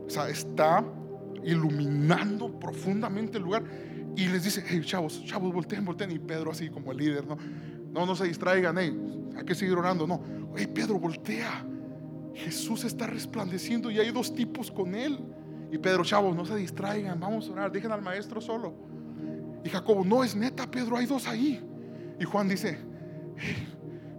[0.06, 0.84] O sea, está
[1.44, 3.62] iluminando profundamente el lugar
[4.16, 6.10] y les dice, hey chavos, chavos, volteen, volteen.
[6.10, 7.36] Y Pedro así como el líder, no,
[7.92, 8.98] no, no se distraigan, hey,
[9.36, 10.20] hay que seguir orando, no.
[10.56, 11.64] Hey Pedro, voltea
[12.34, 15.18] Jesús está resplandeciendo y hay dos tipos con él.
[15.70, 18.74] Y Pedro, chavos, no se distraigan, vamos a orar, dejen al maestro solo.
[19.64, 21.62] Y Jacobo, no es neta, Pedro, hay dos ahí.
[22.18, 22.78] Y Juan dice,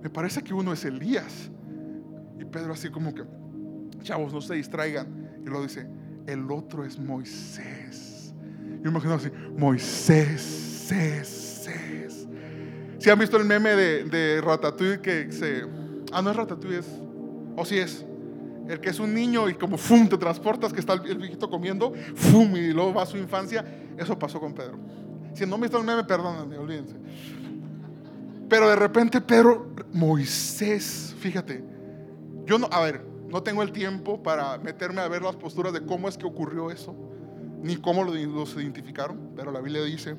[0.01, 1.51] me parece que uno es Elías.
[2.39, 3.23] Y Pedro así como que,
[4.01, 5.39] chavos, no se distraigan.
[5.41, 5.88] Y luego dice,
[6.25, 8.33] el otro es Moisés.
[8.81, 10.41] Yo imagino así, Moisés,
[10.88, 11.29] Cés,
[13.03, 15.65] Si han visto el meme de, Ratatouille que se...
[16.13, 16.87] Ah, no es Ratatouille, es
[17.57, 18.05] o si es
[18.69, 20.07] el que es un niño y como ¡fum!
[20.07, 22.55] te transportas que está el, viejito comiendo, ¡fum!
[22.55, 23.65] y luego va a su infancia.
[23.97, 24.77] Eso pasó con Pedro.
[25.33, 26.95] Si no me está el meme, perdónenme, olvídense.
[28.47, 31.61] Pero de repente Pedro, Moisés, fíjate,
[32.45, 35.85] yo no, a ver, no tengo el tiempo para meterme a ver las posturas de
[35.85, 36.95] cómo es que ocurrió eso,
[37.61, 40.15] ni cómo los identificaron, pero la Biblia dice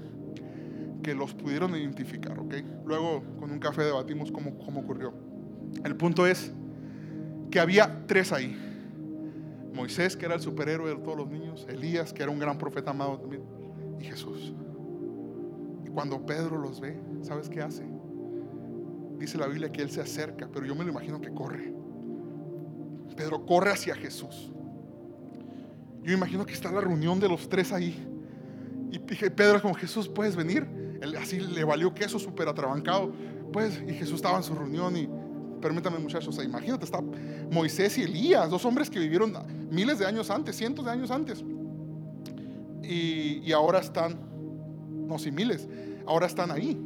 [1.04, 2.54] que los pudieron identificar, ¿ok?
[2.86, 5.12] Luego con un café debatimos cómo, cómo ocurrió.
[5.84, 6.50] El punto es,
[7.50, 8.58] que había tres ahí.
[9.74, 12.90] Moisés, que era el superhéroe de todos los niños, Elías, que era un gran profeta
[12.90, 13.42] amado también,
[14.00, 14.54] y Jesús.
[15.84, 17.84] Y cuando Pedro los ve, ¿sabes qué hace?
[19.18, 21.74] Dice la Biblia que él se acerca, pero yo me lo imagino que corre.
[23.14, 24.50] Pedro corre hacia Jesús.
[26.02, 28.08] Yo imagino que está la reunión de los tres ahí.
[28.90, 30.83] Y Pedro es como, Jesús, ¿puedes venir?
[31.20, 33.12] Así le valió queso súper atrabancado.
[33.52, 35.08] Pues, y Jesús estaba en su reunión y
[35.64, 37.00] permítame muchachos, imagínate, está
[37.50, 39.32] Moisés y Elías, dos hombres que vivieron
[39.70, 41.42] miles de años antes, cientos de años antes.
[42.82, 44.18] Y, ahora están,
[45.08, 45.66] no, si miles,
[46.06, 46.78] ahora están ahí.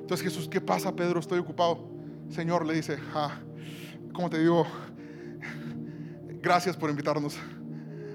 [0.00, 1.20] Entonces Jesús, ¿qué pasa, Pedro?
[1.20, 1.86] Estoy ocupado.
[2.30, 3.38] Señor le dice, ah,
[4.12, 4.66] ¿cómo te digo?
[6.42, 7.36] Gracias por invitarnos.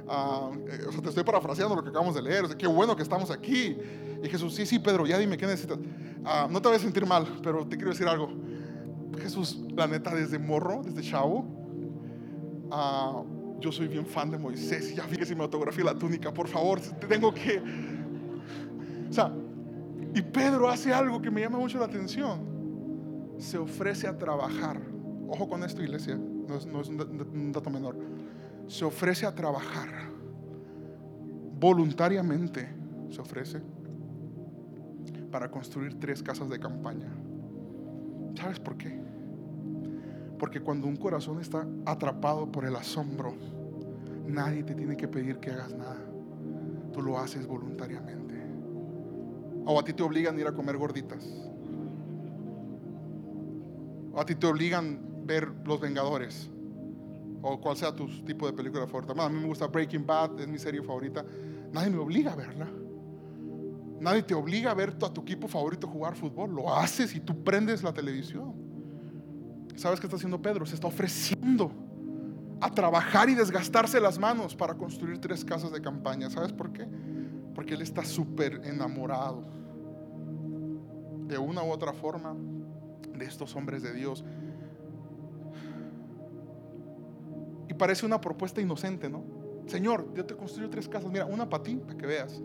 [0.09, 2.43] Ah, eh, o sea, te estoy parafraseando lo que acabamos de leer.
[2.43, 3.77] O sea, qué bueno que estamos aquí.
[4.23, 5.79] Y Jesús, sí, sí, Pedro, ya dime qué necesitas.
[6.23, 8.29] Ah, no te voy a sentir mal, pero te quiero decir algo.
[9.21, 11.45] Jesús, la neta, desde morro, desde chavo,
[12.71, 13.23] ah,
[13.59, 14.95] yo soy bien fan de Moisés.
[14.95, 17.61] Ya vi que me autografía la túnica, por favor, te tengo que.
[19.09, 19.31] O sea,
[20.13, 23.35] y Pedro hace algo que me llama mucho la atención.
[23.37, 24.81] Se ofrece a trabajar.
[25.27, 27.95] Ojo con esto, iglesia, no es, no es un dato menor
[28.67, 29.89] se ofrece a trabajar
[31.59, 32.67] voluntariamente,
[33.09, 33.61] se ofrece
[35.31, 37.11] para construir tres casas de campaña.
[38.35, 38.99] ¿Sabes por qué?
[40.39, 43.33] Porque cuando un corazón está atrapado por el asombro,
[44.27, 46.03] nadie te tiene que pedir que hagas nada.
[46.91, 48.35] Tú lo haces voluntariamente.
[49.65, 51.25] O a ti te obligan a ir a comer gorditas.
[54.13, 56.49] O a ti te obligan a ver Los Vengadores
[57.47, 59.13] o cual sea tu tipo de película favorita.
[59.23, 61.23] A mí me gusta Breaking Bad, es mi serie favorita.
[61.71, 62.67] Nadie me obliga a verla.
[64.05, 66.53] Nadie te obliga a ver a tu equipo favorito jugar fútbol.
[66.53, 68.53] Lo haces y tú prendes la televisión.
[69.75, 70.63] ¿Sabes qué está haciendo Pedro?
[70.67, 71.71] Se está ofreciendo
[72.61, 76.29] a trabajar y desgastarse las manos para construir tres casas de campaña.
[76.29, 76.87] ¿Sabes por qué?
[77.55, 79.43] Porque él está súper enamorado
[81.27, 82.35] de una u otra forma
[83.17, 84.23] de estos hombres de Dios
[87.67, 89.23] Y parece una propuesta inocente, ¿no?
[89.65, 91.11] Señor, yo te construyo tres casas.
[91.11, 92.39] Mira, una para ti, para que veas.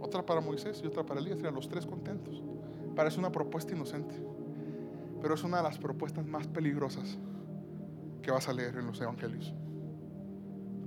[0.00, 1.36] Otra para Moisés y otra para Elías.
[1.36, 2.42] Mira, los tres contentos.
[2.94, 4.14] Parece una propuesta inocente.
[5.20, 7.18] Pero es una de las propuestas más peligrosas
[8.22, 9.54] que vas a leer en los evangelios.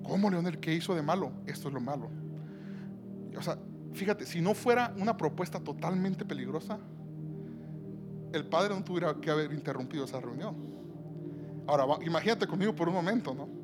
[0.04, 0.60] ¿Cómo, Leonel?
[0.60, 1.32] ¿Qué hizo de malo?
[1.46, 2.10] Esto es lo malo.
[3.38, 3.58] O sea,
[3.94, 6.80] fíjate, si no fuera una propuesta totalmente peligrosa,
[8.34, 10.56] el padre no tuviera que haber interrumpido esa reunión.
[11.68, 13.60] Ahora, imagínate conmigo por un momento, ¿no?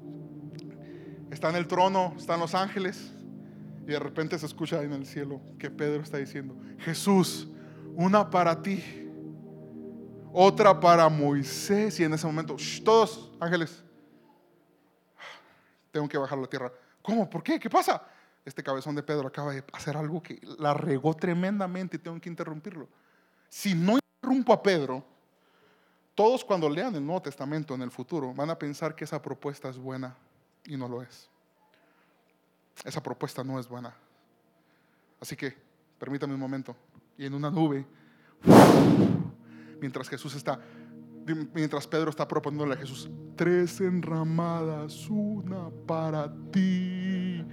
[1.31, 3.11] está en el trono, están los ángeles,
[3.85, 7.47] y de repente se escucha en el cielo que Pedro está diciendo, Jesús,
[7.93, 8.83] una para ti,
[10.33, 13.83] otra para Moisés, y en ese momento, todos ángeles,
[15.91, 16.73] tengo que bajar a la tierra.
[17.01, 17.29] ¿Cómo?
[17.29, 17.59] ¿Por qué?
[17.59, 18.05] ¿Qué pasa?
[18.43, 22.29] Este cabezón de Pedro acaba de hacer algo que la regó tremendamente y tengo que
[22.29, 22.87] interrumpirlo.
[23.49, 25.05] Si no interrumpo a Pedro,
[26.15, 29.69] todos cuando lean el Nuevo Testamento en el futuro van a pensar que esa propuesta
[29.69, 30.15] es buena
[30.65, 31.29] y no lo es.
[32.83, 33.93] Esa propuesta no es buena.
[35.19, 35.55] Así que,
[35.97, 36.75] permítame un momento.
[37.17, 37.85] Y en una nube,
[39.79, 40.59] mientras Jesús está,
[41.53, 47.43] mientras Pedro está proponiéndole a Jesús, tres enramadas, una para ti,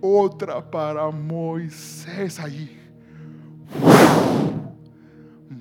[0.00, 2.80] otra para Moisés allí.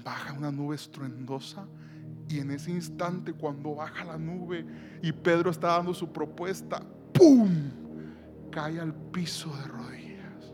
[0.04, 1.66] Baja una nube estruendosa
[2.28, 4.66] y en ese instante cuando baja la nube
[5.02, 6.82] y Pedro está dando su propuesta,
[7.14, 7.83] ¡pum!
[8.54, 10.54] Cae al piso de rodillas,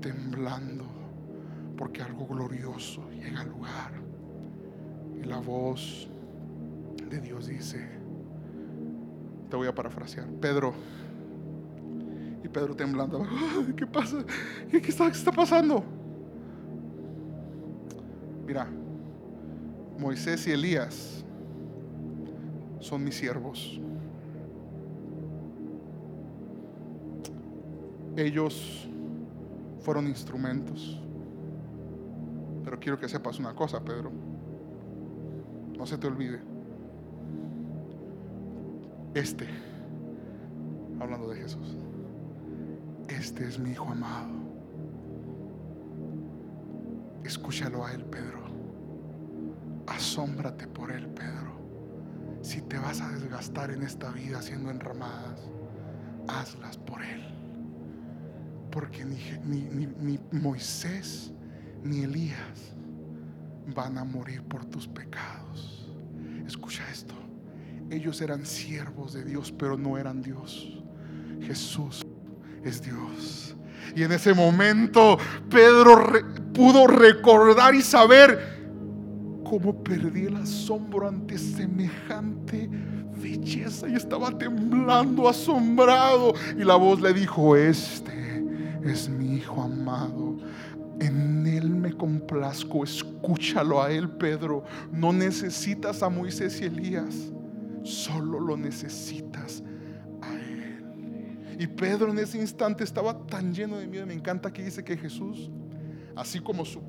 [0.00, 0.86] temblando,
[1.76, 3.92] porque algo glorioso llega al lugar.
[5.14, 6.08] Y la voz
[7.10, 7.86] de Dios dice,
[9.50, 10.72] te voy a parafrasear, Pedro,
[12.42, 13.26] y Pedro temblando,
[13.76, 14.24] ¿qué pasa?
[14.70, 15.84] ¿Qué, está, está pasando?
[18.46, 18.66] Mira,
[19.98, 21.22] Moisés y Elías
[22.80, 23.78] son mis siervos.
[28.18, 28.88] Ellos
[29.80, 31.00] fueron instrumentos.
[32.64, 34.10] Pero quiero que sepas una cosa, Pedro.
[35.76, 36.40] No se te olvide.
[39.14, 39.48] Este,
[41.00, 41.76] hablando de Jesús,
[43.08, 44.34] este es mi Hijo amado.
[47.24, 48.48] Escúchalo a Él, Pedro
[49.88, 51.58] asómbrate por Él, Pedro.
[52.42, 55.40] Si te vas a desgastar en esta vida haciendo enramadas,
[56.28, 57.37] hazlas por Él.
[58.70, 61.32] Porque ni, Moisés
[61.82, 62.74] ni Elías
[63.74, 65.90] van a morir por tus pecados.
[66.46, 67.14] Escucha esto.
[67.90, 70.82] Ellos eran siervos de Dios, pero no eran Dios.
[71.40, 72.04] Jesús
[72.62, 73.56] es Dios.
[73.94, 76.12] Y en ese momento Pedro
[76.52, 78.58] pudo recordar y saber
[79.44, 82.68] cómo perdí el asombro ante semejante
[83.20, 86.34] belleza y estaba temblando asombrado.
[86.56, 88.17] Y la voz le dijo, este
[88.90, 90.36] es mi hijo amado.
[91.00, 94.64] En él me complazco, escúchalo a él, Pedro.
[94.90, 97.32] No necesitas a Moisés y Elías,
[97.84, 99.62] solo lo necesitas
[100.20, 101.56] a él.
[101.58, 104.06] Y Pedro en ese instante estaba tan lleno de miedo.
[104.06, 105.50] Me encanta que dice que Jesús,
[106.16, 106.82] así como su,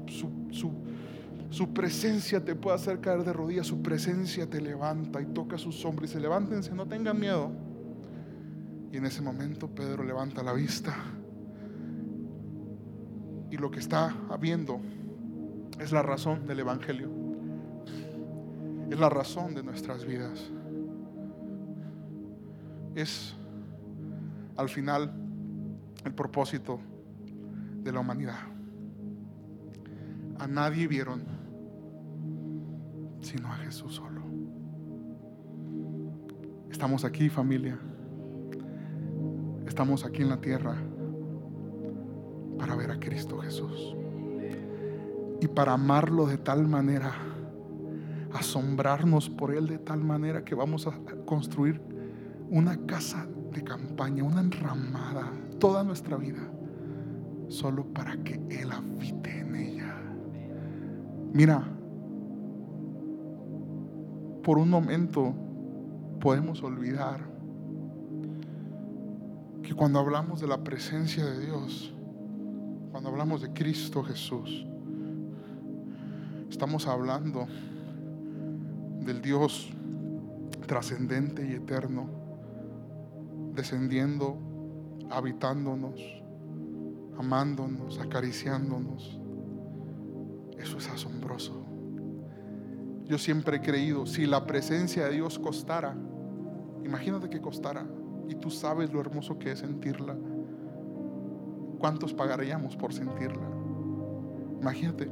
[0.51, 0.71] su
[1.49, 5.83] su presencia te puede hacer caer de rodillas, su presencia te levanta y toca sus
[5.83, 7.51] hombros y se levántense, no tengan miedo.
[8.91, 10.95] Y en ese momento Pedro levanta la vista
[13.51, 14.79] y lo que está viendo
[15.79, 17.09] es la razón del Evangelio,
[18.89, 20.51] es la razón de nuestras vidas.
[22.95, 23.35] Es
[24.57, 25.11] al final
[26.03, 26.79] el propósito
[27.83, 28.39] de la humanidad.
[30.37, 31.23] A nadie vieron
[33.21, 34.21] sino a Jesús solo.
[36.71, 37.77] Estamos aquí familia.
[39.67, 40.75] Estamos aquí en la tierra
[42.59, 43.95] para ver a Cristo Jesús.
[45.41, 47.13] Y para amarlo de tal manera,
[48.33, 50.93] asombrarnos por Él de tal manera que vamos a
[51.25, 51.81] construir
[52.49, 56.51] una casa de campaña, una enramada, toda nuestra vida,
[57.47, 59.95] solo para que Él habite en ella.
[61.33, 61.63] Mira,
[64.43, 65.33] por un momento
[66.19, 67.29] podemos olvidar
[69.63, 71.93] que cuando hablamos de la presencia de Dios,
[72.91, 74.65] cuando hablamos de Cristo Jesús,
[76.49, 77.47] estamos hablando
[79.05, 79.71] del Dios
[80.65, 82.09] trascendente y eterno,
[83.53, 84.37] descendiendo,
[85.09, 85.99] habitándonos,
[87.17, 89.19] amándonos, acariciándonos.
[90.57, 91.65] Eso es asombroso.
[93.05, 95.95] Yo siempre he creído, si la presencia de Dios costara,
[96.83, 97.85] imagínate que costara,
[98.27, 100.15] y tú sabes lo hermoso que es sentirla,
[101.79, 103.47] ¿cuántos pagaríamos por sentirla?
[104.61, 105.09] Imagínate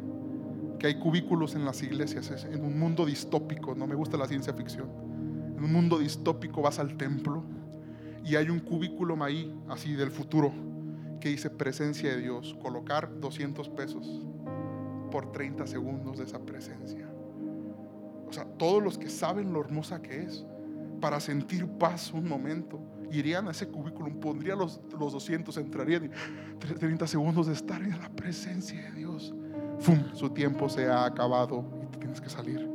[0.77, 4.53] que hay cubículos en las iglesias, en un mundo distópico, no me gusta la ciencia
[4.53, 4.87] ficción,
[5.57, 7.43] en un mundo distópico vas al templo
[8.23, 10.51] y hay un cubículo ahí, así del futuro,
[11.19, 14.27] que dice presencia de Dios, colocar 200 pesos
[15.09, 17.07] por 30 segundos de esa presencia.
[18.27, 20.45] O sea, todos los que saben lo hermosa que es,
[20.99, 22.79] para sentir paz un momento,
[23.11, 26.09] irían a ese cubículo, pondrían los, los 200, entrarían y
[26.59, 29.33] 30 segundos de estar en la presencia de Dios.
[29.79, 30.13] ¡Fum!
[30.13, 32.69] Su tiempo se ha acabado y tienes que salir.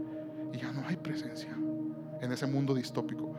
[0.52, 1.56] Y ya no hay presencia
[2.20, 3.34] en ese mundo distópico.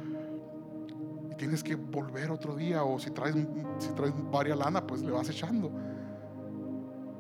[1.32, 3.36] Y tienes que volver otro día o si traes,
[3.80, 5.72] si traes varias lana, pues le vas echando.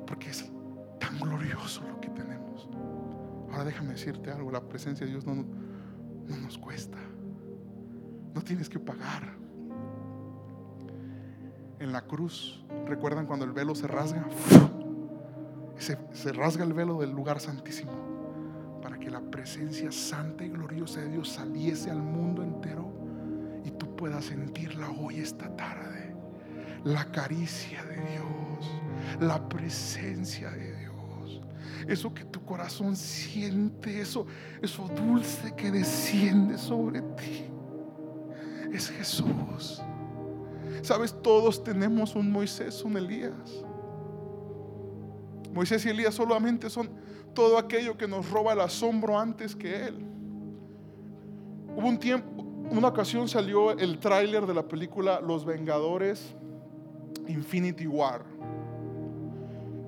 [0.06, 0.52] Porque es
[1.00, 2.68] tan glorioso lo que tenemos.
[3.52, 6.98] Ahora déjame decirte algo, la presencia de Dios no, no nos cuesta.
[8.34, 9.42] No tienes que pagar.
[11.84, 14.26] En la cruz, ¿recuerdan cuando el velo se rasga?
[15.78, 21.10] Se, rasga el velo del lugar santísimo para que la presencia santa y gloriosa de
[21.10, 22.89] Dios saliese al mundo entero
[23.65, 26.15] y tú puedas sentirla hoy esta tarde.
[26.86, 28.82] La caricia de Dios,
[29.19, 31.41] la presencia de Dios
[31.86, 34.26] eso que tu corazón siente, eso,
[34.62, 37.43] eso dulce que desciende sobre ti.
[38.72, 39.84] Es Jesús.
[40.82, 43.64] Sabes, todos tenemos un Moisés, un Elías.
[45.54, 46.90] Moisés y Elías solamente son
[47.34, 50.06] todo aquello que nos roba el asombro antes que Él.
[51.76, 56.36] Hubo un tiempo, una ocasión salió el tráiler de la película Los Vengadores
[57.28, 58.24] Infinity War.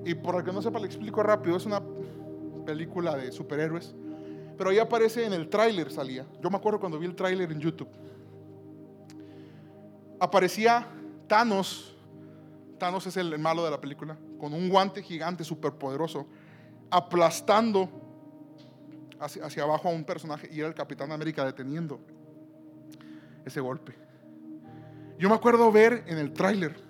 [0.04, 1.56] Y por el que no sepa, le explico rápido.
[1.56, 1.82] Es una
[2.64, 3.94] película de superhéroes.
[4.56, 6.26] Pero ahí aparece en el tráiler, salía.
[6.40, 7.88] Yo me acuerdo cuando vi el tráiler en YouTube.
[10.20, 10.86] Aparecía
[11.26, 11.96] Thanos.
[12.78, 14.16] Thanos es el malo de la película.
[14.38, 16.26] Con un guante gigante, superpoderoso.
[16.90, 17.88] Aplastando
[19.18, 20.48] hacia, hacia abajo a un personaje.
[20.52, 22.00] Y era el Capitán América deteniendo
[23.44, 23.94] ese golpe.
[25.18, 26.86] Yo me acuerdo ver en el tráiler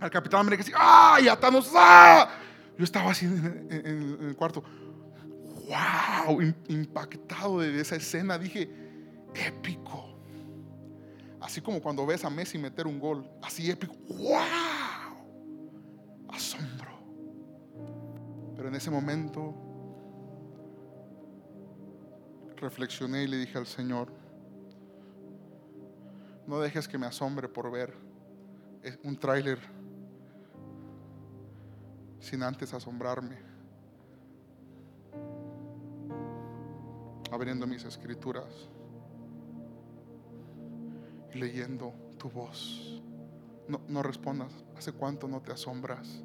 [0.00, 1.70] al Capitán América así, ¡ay, Thanos!
[1.74, 2.30] ¡Ah!
[2.76, 4.62] Yo estaba así en, el cuarto,
[5.66, 6.40] ¡wow!
[6.68, 8.70] Impactado de esa escena, dije,
[9.34, 10.07] épico.
[11.40, 14.38] Así como cuando ves a Messi meter un gol, así épico, ¡wow!
[16.28, 16.98] Asombro.
[18.56, 19.54] Pero en ese momento
[22.56, 24.12] reflexioné y le dije al Señor,
[26.46, 27.94] no dejes que me asombre por ver
[28.82, 29.58] es un tráiler
[32.20, 33.36] sin antes asombrarme,
[37.30, 38.68] abriendo mis escrituras
[41.34, 43.02] leyendo tu voz.
[43.68, 46.22] No, no respondas, ¿hace cuánto no te asombras?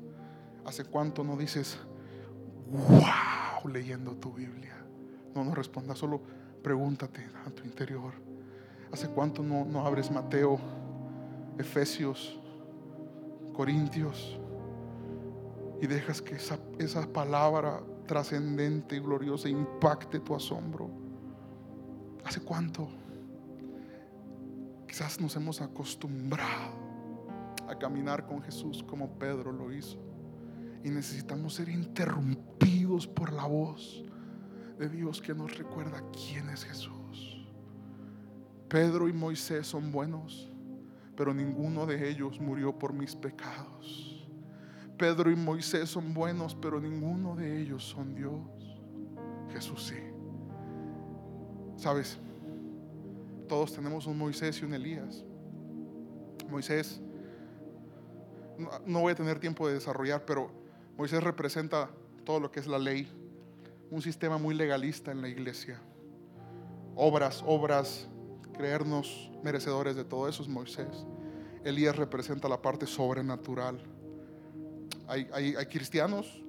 [0.65, 1.77] ¿Hace cuánto no dices,
[2.71, 4.77] wow, leyendo tu Biblia?
[5.35, 6.21] No, no respondas, solo
[6.61, 8.13] pregúntate a tu interior.
[8.91, 10.59] ¿Hace cuánto no, no abres Mateo,
[11.57, 12.39] Efesios,
[13.53, 14.39] Corintios
[15.81, 20.89] y dejas que esa, esa palabra trascendente y gloriosa impacte tu asombro?
[22.23, 22.87] ¿Hace cuánto?
[24.93, 26.71] Quizás nos hemos acostumbrado
[27.67, 29.97] a caminar con Jesús como Pedro lo hizo.
[30.83, 34.05] Y necesitamos ser interrumpidos por la voz
[34.77, 37.49] de Dios que nos recuerda quién es Jesús.
[38.69, 40.51] Pedro y Moisés son buenos,
[41.17, 44.29] pero ninguno de ellos murió por mis pecados.
[44.95, 48.43] Pedro y Moisés son buenos, pero ninguno de ellos son Dios.
[49.51, 49.97] Jesús sí.
[51.77, 52.19] ¿Sabes?
[53.47, 55.23] Todos tenemos un Moisés y un Elías.
[56.49, 57.01] Moisés,
[58.85, 60.51] no voy a tener tiempo de desarrollar, pero
[60.97, 61.89] Moisés representa
[62.23, 63.07] todo lo que es la ley,
[63.89, 65.81] un sistema muy legalista en la iglesia.
[66.95, 68.07] Obras, obras,
[68.53, 71.05] creernos merecedores de todo eso es Moisés.
[71.63, 73.79] Elías representa la parte sobrenatural.
[75.07, 76.43] Hay, hay, hay cristianos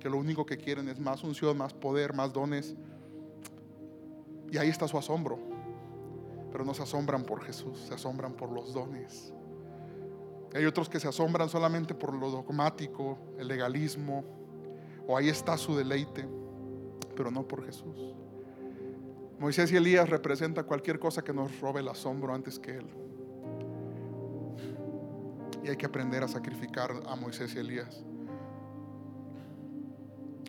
[0.00, 2.74] que lo único que quieren es más unción, más poder, más dones.
[4.50, 5.49] Y ahí está su asombro.
[6.50, 9.32] Pero no se asombran por Jesús, se asombran por los dones.
[10.54, 14.24] Hay otros que se asombran solamente por lo dogmático, el legalismo,
[15.06, 16.28] o ahí está su deleite,
[17.14, 18.14] pero no por Jesús.
[19.38, 22.86] Moisés y Elías representan cualquier cosa que nos robe el asombro antes que Él.
[25.64, 28.04] Y hay que aprender a sacrificar a Moisés y Elías.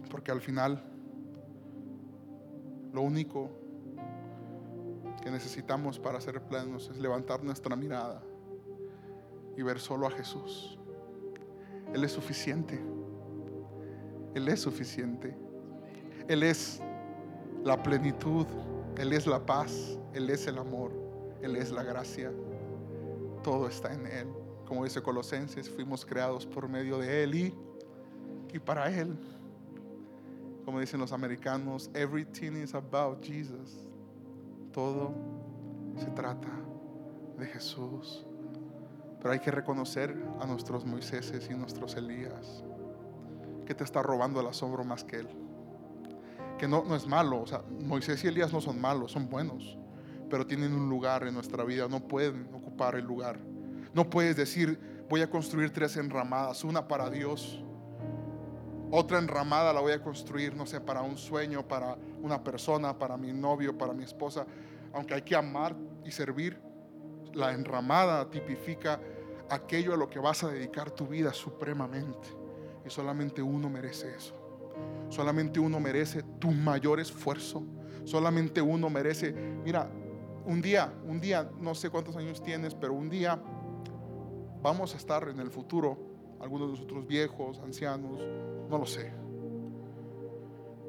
[0.09, 0.83] Porque al final,
[2.91, 3.60] lo único
[5.21, 8.23] que necesitamos para ser plenos es levantar nuestra mirada
[9.57, 10.77] y ver solo a Jesús.
[11.93, 12.79] Él es suficiente.
[14.33, 15.35] Él es suficiente.
[16.27, 16.81] Él es
[17.63, 18.45] la plenitud.
[18.97, 19.99] Él es la paz.
[20.13, 20.91] Él es el amor.
[21.41, 22.31] Él es la gracia.
[23.43, 24.27] Todo está en Él.
[24.65, 27.55] Como dice Colosenses, fuimos creados por medio de Él y,
[28.53, 29.17] y para Él.
[30.63, 33.90] Como dicen los americanos, everything is about Jesus.
[34.71, 35.13] Todo
[35.97, 36.47] se trata
[37.37, 38.25] de Jesús.
[39.19, 42.63] Pero hay que reconocer a nuestros Moisés y nuestros Elías
[43.65, 45.27] que te está robando el asombro más que él.
[46.57, 49.77] Que no, no es malo, o sea, Moisés y Elías no son malos, son buenos,
[50.29, 53.39] pero tienen un lugar en nuestra vida, no pueden ocupar el lugar.
[53.93, 57.63] No puedes decir, voy a construir tres enramadas, una para Dios,
[58.91, 63.17] otra enramada la voy a construir, no sé, para un sueño, para una persona, para
[63.17, 64.45] mi novio, para mi esposa.
[64.93, 66.59] Aunque hay que amar y servir,
[67.33, 68.99] la enramada tipifica
[69.49, 72.27] aquello a lo que vas a dedicar tu vida supremamente.
[72.85, 74.35] Y solamente uno merece eso.
[75.09, 77.63] Solamente uno merece tu mayor esfuerzo.
[78.05, 79.89] Solamente uno merece, mira,
[80.45, 83.39] un día, un día, no sé cuántos años tienes, pero un día
[84.61, 85.97] vamos a estar en el futuro,
[86.39, 88.19] algunos de nosotros viejos, ancianos,
[88.69, 89.20] no lo sé.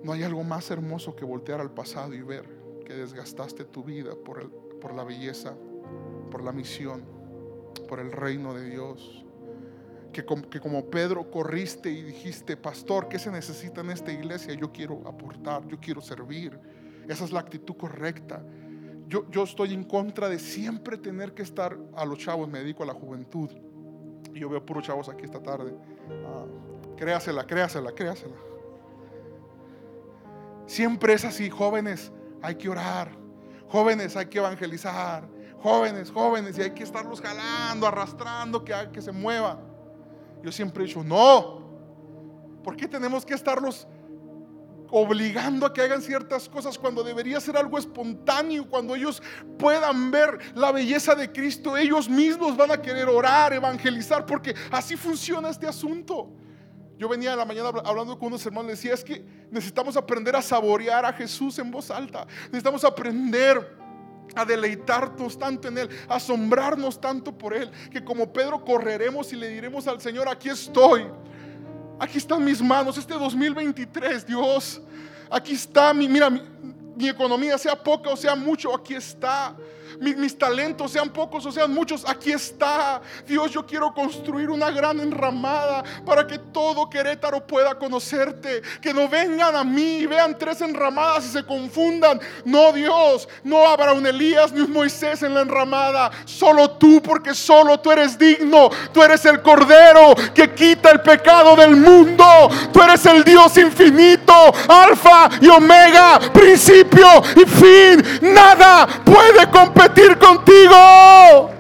[0.03, 2.49] No hay algo más hermoso que voltear al pasado y ver
[2.85, 5.55] que desgastaste tu vida por, el, por la belleza
[6.33, 7.05] por la misión,
[7.89, 9.25] por el reino de Dios.
[10.15, 14.55] Que como, que como Pedro corriste y dijiste, pastor, ¿qué se necesita en esta iglesia?
[14.55, 16.59] Yo quiero aportar, yo quiero servir.
[17.09, 18.43] Esa es la actitud correcta.
[19.09, 22.83] Yo, yo estoy en contra de siempre tener que estar a los chavos, me dedico
[22.83, 23.51] a la juventud.
[24.35, 25.75] Y yo veo puros chavos aquí esta tarde.
[26.27, 26.47] Ah,
[26.97, 28.52] créasela, créasela, créasela.
[30.73, 32.11] Siempre es así, jóvenes,
[32.41, 33.11] hay que orar.
[33.69, 35.29] Jóvenes, hay que evangelizar
[35.63, 39.61] jóvenes, jóvenes, y hay que estarlos jalando, arrastrando, que, que se mueva.
[40.43, 41.61] Yo siempre he dicho, no,
[42.65, 43.87] ¿por qué tenemos que estarlos
[44.91, 49.23] obligando a que hagan ciertas cosas cuando debería ser algo espontáneo, cuando ellos
[49.59, 54.97] puedan ver la belleza de Cristo, ellos mismos van a querer orar, evangelizar, porque así
[54.97, 56.31] funciona este asunto.
[57.03, 60.41] Yo venía en la mañana hablando con unos hermanos, decía, es que necesitamos aprender a
[60.41, 63.77] saborear a Jesús en voz alta, necesitamos aprender
[64.37, 69.37] a deleitarnos tanto en Él, a asombrarnos tanto por Él, que como Pedro correremos y
[69.37, 71.09] le diremos al Señor, aquí estoy,
[71.99, 74.81] aquí están mis manos, este 2023, Dios,
[75.29, 79.57] aquí está mi, mira, mi, economía, sea poca o sea mucho, aquí está.
[80.01, 83.01] Mis, talentos, sean pocos o sean muchos, aquí está.
[83.27, 88.63] Dios, yo quiero construir una gran enramada para que todo Querétaro pueda conocerte.
[88.81, 92.21] Que no vengan a mí y vean tres enramadas y se confundan.
[92.45, 96.11] No, Dios, no habrá un Elías ni un Moisés en la enramada.
[96.25, 98.71] Solo tú, porque solo tú eres digno.
[98.93, 102.25] Tú eres el Cordero que quita el pecado del mundo.
[102.73, 104.33] Tú eres el Dios infinito,
[104.69, 108.33] alfa y omega, principio y fin.
[108.33, 109.82] Nada puede competir
[110.19, 111.51] contigo.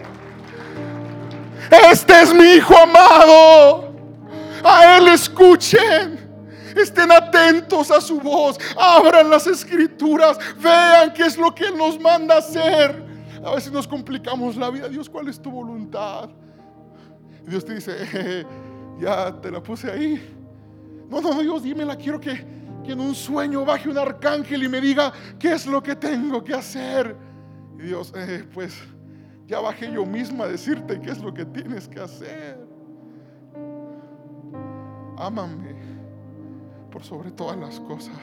[1.91, 3.93] Este es mi Hijo amado.
[4.65, 6.21] A Él escuchen.
[6.77, 8.59] Estén atentos a su voz.
[8.79, 10.39] Abran las escrituras.
[10.59, 13.03] Vean qué es lo que nos manda hacer.
[13.45, 14.89] A veces nos complicamos la vida.
[14.89, 16.31] Dios, ¿cuál es tu voluntad?
[17.45, 18.47] Dios te dice,
[19.01, 20.37] ya te la puse ahí.
[21.11, 21.97] No, no, Dios, dímela.
[21.97, 22.47] Quiero que,
[22.85, 26.43] que en un sueño baje un arcángel y me diga qué es lo que tengo
[26.45, 27.32] que hacer.
[27.83, 28.79] Dios, eh, pues
[29.47, 32.59] ya bajé yo misma a decirte qué es lo que tienes que hacer.
[35.19, 35.75] Ámame
[36.91, 38.17] por sobre todas las cosas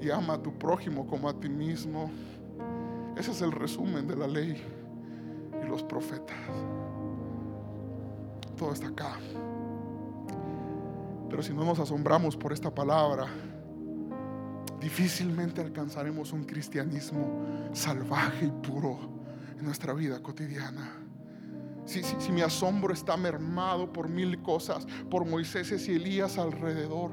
[0.00, 2.10] y ama a tu prójimo como a ti mismo.
[3.16, 4.62] Ese es el resumen de la ley
[5.62, 6.38] y los profetas.
[8.56, 9.18] Todo está acá.
[11.28, 13.26] Pero si no nos asombramos por esta palabra,
[14.80, 18.98] difícilmente alcanzaremos un cristianismo salvaje y puro
[19.58, 20.96] en nuestra vida cotidiana.
[21.84, 27.12] Si, si, mi asombro está mermado por mil cosas, por Moisés y Elías alrededor.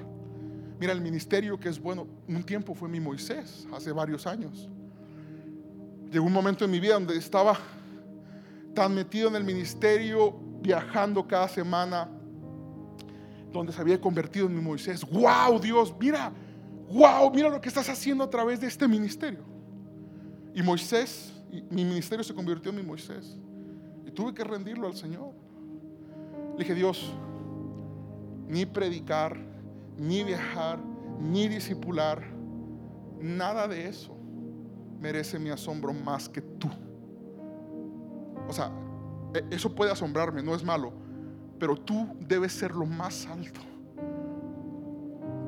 [0.80, 4.70] Mira, el ministerio que es bueno, un tiempo fue mi Moisés, hace varios años.
[6.11, 7.57] Llegó un momento en mi vida donde estaba
[8.76, 12.07] tan metido en el ministerio, viajando cada semana,
[13.51, 15.03] donde se había convertido en mi Moisés.
[15.09, 15.95] ¡Wow, Dios!
[15.99, 16.32] Mira,
[16.90, 19.44] wow, mira lo que estás haciendo a través de este ministerio.
[20.54, 21.34] Y Moisés,
[21.70, 23.38] mi ministerio se convirtió en mi Moisés.
[24.06, 25.34] Y tuve que rendirlo al Señor.
[26.54, 27.14] Le dije, Dios,
[28.48, 29.38] ni predicar,
[29.98, 30.80] ni viajar,
[31.20, 32.24] ni discipular,
[33.20, 34.18] nada de eso
[35.00, 36.70] merece mi asombro más que tú.
[38.48, 38.72] O sea,
[39.34, 40.94] e, eso puede asombrarme, no es malo,
[41.60, 43.62] pero tú debes ser lo más alto.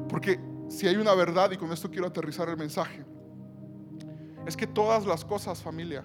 [0.08, 3.04] Porque si hay una verdad, y con esto quiero aterrizar el mensaje,
[4.46, 6.04] es que todas las cosas, familia,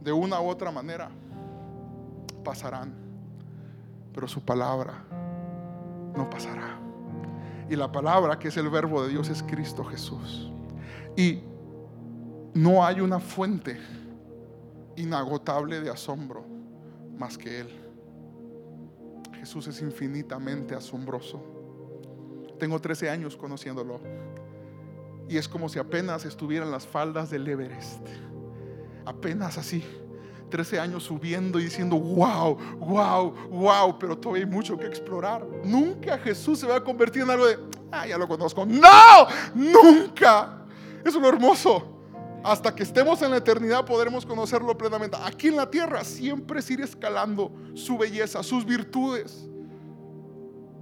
[0.00, 1.10] de una u otra manera,
[2.44, 2.94] pasarán,
[4.12, 5.04] pero su palabra
[6.16, 6.78] no pasará.
[7.68, 10.50] Y la palabra, que es el verbo de Dios, es Cristo Jesús.
[11.16, 11.42] Y
[12.54, 13.78] no hay una fuente
[14.96, 16.44] inagotable de asombro
[17.18, 17.68] más que Él.
[19.34, 21.57] Jesús es infinitamente asombroso.
[22.58, 24.00] Tengo 13 años conociéndolo.
[25.28, 28.06] Y es como si apenas estuviera en las faldas del Everest.
[29.04, 29.84] Apenas así.
[30.48, 35.46] 13 años subiendo y diciendo, wow, wow, wow, pero todavía hay mucho que explorar.
[35.62, 37.58] Nunca Jesús se va a convertir en algo de,
[37.92, 38.64] ah, ya lo conozco.
[38.64, 40.64] No, nunca.
[41.04, 41.94] Es lo hermoso.
[42.42, 45.16] Hasta que estemos en la eternidad podremos conocerlo plenamente.
[45.22, 49.48] Aquí en la tierra siempre es escalando su belleza, sus virtudes.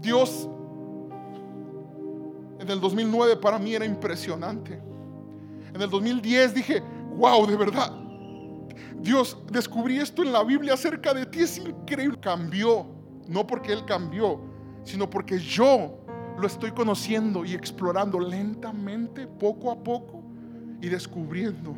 [0.01, 0.49] Dios
[2.66, 4.80] en el 2009 para mí era impresionante.
[5.72, 6.82] En el 2010 dije,
[7.16, 7.92] wow, de verdad.
[8.98, 12.18] Dios, descubrí esto en la Biblia acerca de ti, es increíble.
[12.20, 12.84] Cambió,
[13.28, 14.40] no porque Él cambió,
[14.82, 15.96] sino porque yo
[16.36, 20.24] lo estoy conociendo y explorando lentamente, poco a poco
[20.80, 21.72] y descubriendo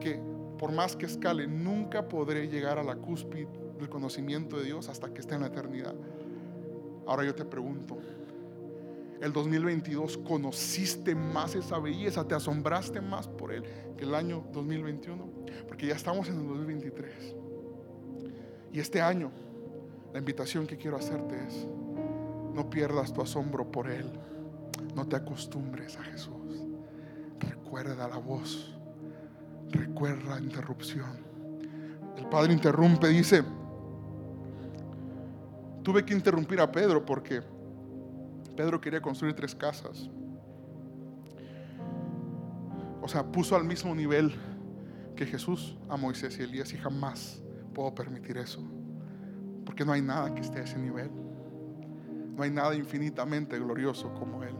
[0.00, 0.18] que
[0.58, 5.12] por más que escale, nunca podré llegar a la cúspide del conocimiento de Dios hasta
[5.12, 5.94] que esté en la eternidad.
[7.06, 7.98] Ahora yo te pregunto,
[9.22, 13.62] el 2022 conociste más esa belleza, te asombraste más por él
[13.96, 15.24] que el año 2021,
[15.68, 17.36] porque ya estamos en el 2023.
[18.72, 19.30] Y este año,
[20.12, 21.68] la invitación que quiero hacerte es,
[22.52, 24.10] no pierdas tu asombro por él,
[24.96, 26.66] no te acostumbres a Jesús.
[27.38, 28.74] Recuerda la voz.
[29.70, 31.24] Recuerda la interrupción.
[32.16, 33.44] El padre interrumpe, dice,
[35.84, 37.40] tuve que interrumpir a Pedro porque
[38.56, 40.10] Pedro quería construir tres casas.
[43.00, 44.32] O sea, puso al mismo nivel
[45.16, 47.42] que Jesús a Moisés y Elías y jamás
[47.74, 48.62] puedo permitir eso.
[49.64, 51.10] Porque no hay nada que esté a ese nivel.
[52.36, 54.54] No hay nada infinitamente glorioso como Él.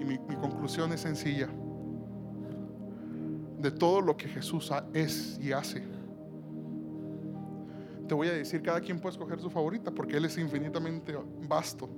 [0.00, 1.48] Y mi, conclusión es sencilla.
[3.58, 5.84] De todo lo que Jesús es y hace,
[8.08, 11.88] te voy a decir, cada quien puede escoger su favorita porque Él es infinitamente vasto.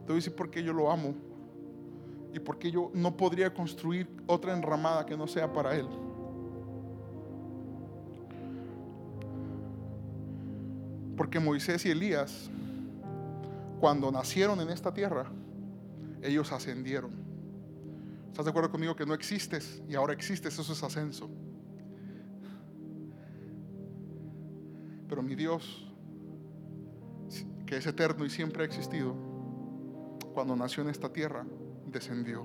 [0.00, 1.14] Te voy a decir por qué yo lo amo
[2.32, 5.86] y por qué yo no podría construir otra enramada que no sea para Él.
[11.16, 12.50] Porque Moisés y Elías,
[13.80, 15.30] cuando nacieron en esta tierra,
[16.22, 17.10] ellos ascendieron.
[18.28, 20.58] ¿Estás de acuerdo conmigo que no existes y ahora existes?
[20.58, 21.30] Eso es ascenso.
[25.08, 25.86] Pero mi Dios,
[27.66, 29.14] que es eterno y siempre ha existido,
[30.34, 31.46] cuando nació en esta tierra,
[31.86, 32.42] descendió.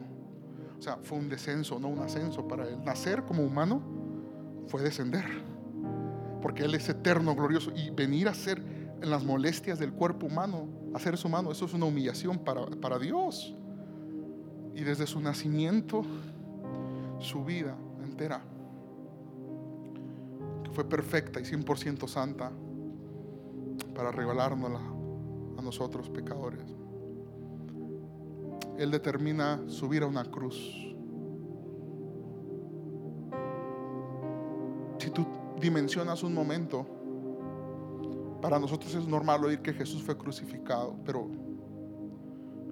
[0.77, 2.83] O sea, fue un descenso, no un ascenso para él.
[2.83, 3.81] Nacer como humano
[4.67, 5.25] fue descender.
[6.41, 7.71] Porque Él es eterno, glorioso.
[7.75, 8.59] Y venir a ser
[9.01, 12.97] en las molestias del cuerpo humano, a ser humano, eso es una humillación para, para
[12.97, 13.55] Dios.
[14.75, 16.03] Y desde su nacimiento,
[17.19, 18.41] su vida entera,
[20.71, 22.51] fue perfecta y 100% santa,
[23.93, 24.79] para regalárnosla
[25.57, 26.63] a nosotros pecadores.
[28.77, 30.55] Él determina subir a una cruz.
[34.97, 35.25] Si tú
[35.59, 36.85] dimensionas un momento,
[38.41, 41.29] para nosotros es normal oír que Jesús fue crucificado, pero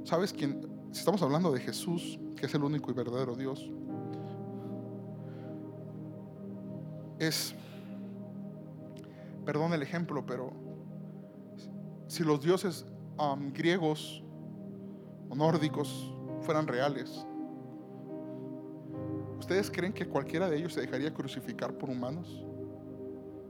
[0.03, 0.67] ¿sabes quién?
[0.91, 3.69] Si estamos hablando de Jesús, que es el único y verdadero Dios,
[7.19, 7.53] es,
[9.45, 10.51] perdón el ejemplo, pero
[12.07, 12.85] si los dioses
[13.17, 14.23] um, griegos
[15.29, 17.25] o nórdicos fueran reales,
[19.37, 22.45] ¿ustedes creen que cualquiera de ellos se dejaría crucificar por humanos?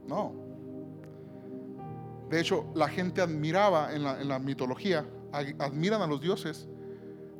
[0.06, 0.32] No.
[2.28, 6.68] De hecho, la gente admiraba en la, mitología, admiran a los dioses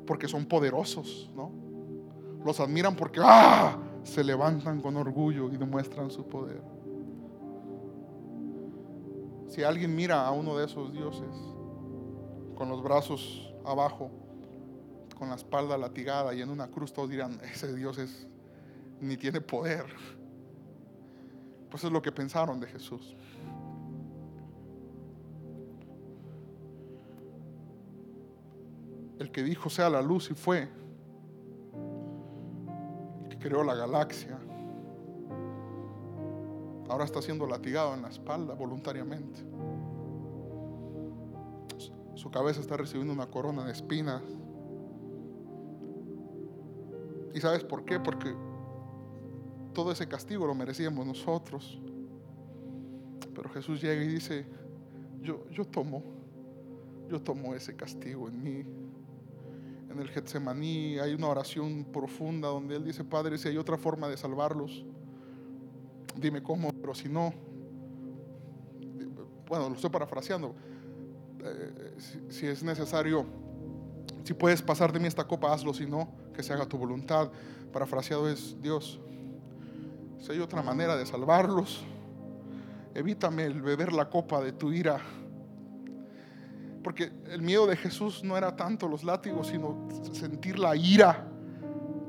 [0.05, 1.51] porque son poderosos, ¿no?
[2.43, 3.77] Los admiran porque ¡ah!
[4.03, 6.61] se levantan con orgullo y demuestran su poder.
[9.51, 11.27] Si alguien mira a uno de esos dioses
[12.55, 14.09] con los brazos abajo,
[15.19, 18.25] con la espalda latigada y en una cruz, todos dirán, ese Dios es,
[19.01, 19.83] ni tiene poder.
[21.69, 23.17] Pues es lo que pensaron de Jesús.
[29.19, 30.69] El que dijo sea la luz y fue.
[33.23, 34.39] El que creó la galaxia.
[36.91, 39.39] Ahora está siendo latigado en la espalda voluntariamente.
[42.15, 44.21] Su cabeza está recibiendo una corona de espinas
[47.33, 47.99] ¿Y sabes por qué?
[47.99, 48.33] Porque
[49.73, 51.79] todo ese castigo lo merecíamos nosotros.
[53.33, 54.45] Pero Jesús llega y dice,
[55.21, 56.03] yo, yo tomo,
[57.07, 58.65] yo tomo ese castigo en mí.
[59.89, 64.09] En el Getsemaní hay una oración profunda donde Él dice, Padre, si hay otra forma
[64.09, 64.85] de salvarlos,
[66.15, 67.33] dime cómo, pero si no,
[69.47, 70.55] bueno, lo estoy parafraseando,
[71.43, 71.95] eh,
[72.29, 73.25] si es necesario,
[74.23, 77.31] si puedes pasar de mí esta copa, hazlo, si no, que se haga tu voluntad.
[77.73, 78.99] Parafraseado es, Dios,
[80.19, 81.83] si hay otra manera de salvarlos,
[82.93, 85.01] evítame el beber la copa de tu ira.
[86.83, 91.27] Porque el miedo de Jesús no era tanto los látigos, sino sentir la ira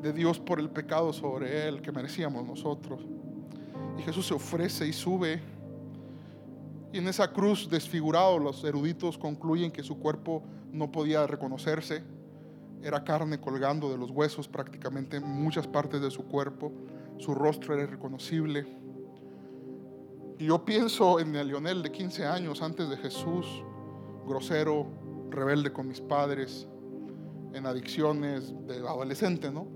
[0.00, 3.04] de Dios por el pecado sobre él que merecíamos nosotros.
[4.02, 5.40] Jesús se ofrece y sube.
[6.92, 12.02] Y en esa cruz desfigurado los eruditos concluyen que su cuerpo no podía reconocerse
[12.82, 16.72] era carne colgando de los huesos prácticamente en muchas partes de su cuerpo.
[17.18, 18.66] Su rostro era irreconocible.
[20.38, 23.46] Y yo pienso en el Leonel de 15 años antes de Jesús,
[24.26, 24.86] grosero,
[25.30, 26.66] rebelde con mis padres,
[27.52, 29.66] en adicciones de adolescente, ¿no?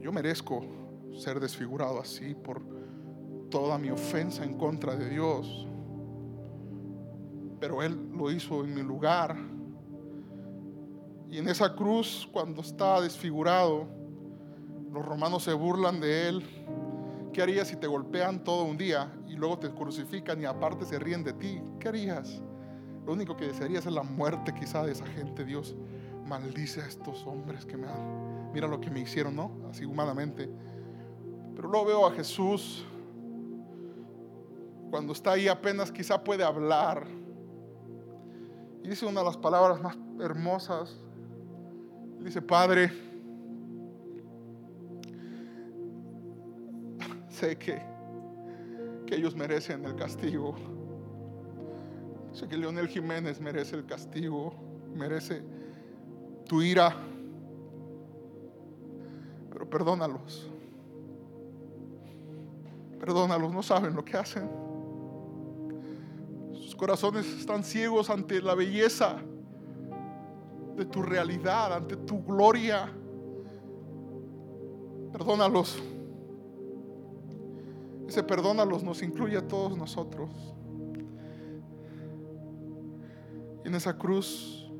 [0.00, 0.64] Yo merezco
[1.14, 2.62] ser desfigurado así por
[3.50, 5.66] toda mi ofensa en contra de Dios.
[7.60, 9.36] Pero Él lo hizo en mi lugar
[11.32, 13.88] y en esa cruz, cuando está desfigurado,
[14.92, 16.44] los romanos se burlan de él.
[17.32, 20.98] ¿Qué harías si te golpean todo un día y luego te crucifican y aparte se
[20.98, 21.62] ríen de ti?
[21.80, 22.42] ¿Qué harías?
[23.06, 25.46] Lo único que desearías es la muerte quizá de esa gente.
[25.46, 25.74] Dios
[26.26, 28.52] maldice a estos hombres que me han...
[28.52, 29.52] Mira lo que me hicieron, ¿no?
[29.70, 30.50] Así humanamente.
[31.62, 32.84] Pero luego veo a Jesús
[34.90, 37.06] cuando está ahí apenas quizá puede hablar.
[38.82, 40.98] Y dice una de las palabras más hermosas
[42.18, 42.88] Dice, Padre,
[47.28, 47.80] sé que,
[49.06, 50.56] que ellos merecen el castigo.
[52.32, 54.52] Sé que Leonel Jiménez merece el castigo,
[54.96, 55.44] merece
[56.48, 56.96] tu ira.
[59.52, 60.51] Pero perdónalos.
[63.02, 64.48] Perdónalos, no saben lo que hacen.
[66.52, 69.16] Sus corazones están ciegos ante la belleza
[70.76, 72.88] de tu realidad, ante tu gloria.
[75.10, 75.82] Perdónalos.
[78.06, 80.30] Ese perdónalos nos incluye a todos nosotros.
[83.64, 84.70] Y en esa cruz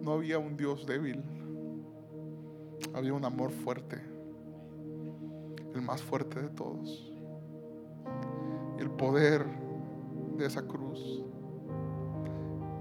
[0.00, 1.22] no había un Dios débil,
[2.92, 4.02] había un amor fuerte,
[5.78, 7.12] el más fuerte de todos.
[8.78, 9.46] El poder
[10.36, 11.24] de esa cruz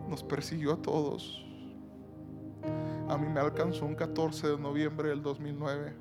[0.10, 1.46] nos persiguió a todos.
[3.08, 5.94] A mí me alcanzó un 14 de noviembre del 2009.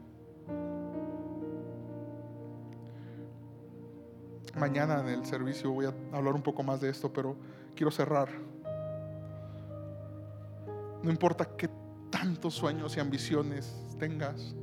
[4.59, 7.37] Mañana en el servicio voy a hablar un poco más de esto, pero
[7.75, 8.29] quiero cerrar.
[11.03, 11.69] No importa qué
[12.11, 14.55] tantos sueños y ambiciones tengas,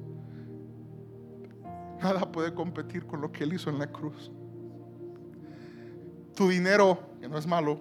[2.03, 4.29] nada puede competir con lo que Él hizo en la cruz.
[6.35, 7.79] Tu dinero, que no es malo,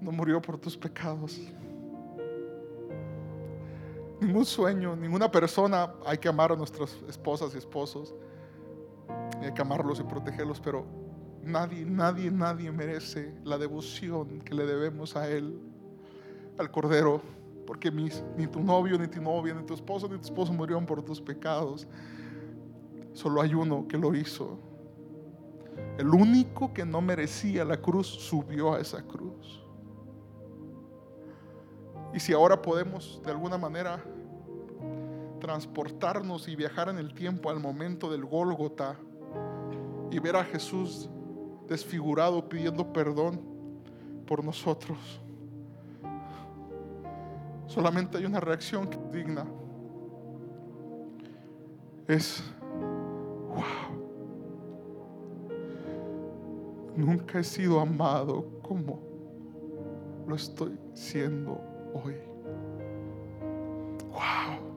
[0.00, 1.40] no murió por tus pecados.
[4.20, 8.14] Ningún sueño, ninguna persona, hay que amar a nuestras esposas y esposos,
[9.40, 10.84] hay que amarlos y protegerlos, pero
[11.42, 15.58] nadie, nadie, nadie merece la devoción que le debemos a Él,
[16.58, 17.22] al Cordero,
[17.66, 21.02] porque ni tu novio, ni tu novia, ni tu esposo, ni tu esposo murieron por
[21.02, 21.86] tus pecados.
[23.16, 24.58] Solo hay uno que lo hizo,
[25.96, 29.64] el único que no merecía la cruz subió a esa cruz.
[32.12, 34.04] Y si ahora podemos de alguna manera
[35.40, 38.98] transportarnos y viajar en el tiempo al momento del Gólgota
[40.10, 41.08] y ver a Jesús
[41.66, 43.40] desfigurado pidiendo perdón
[44.26, 44.98] por nosotros,
[47.66, 49.46] solamente hay una reacción digna.
[52.06, 52.44] Es,
[53.56, 53.96] wow.
[56.96, 59.00] Nunca he sido amado como
[60.26, 61.60] lo estoy siendo
[61.92, 62.16] hoy.
[64.10, 64.76] Wow.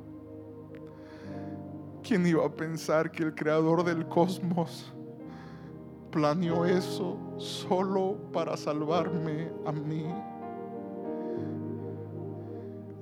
[2.04, 4.92] ¿Quién iba a pensar que el creador del cosmos
[6.12, 10.06] planeó eso solo para salvarme a mí?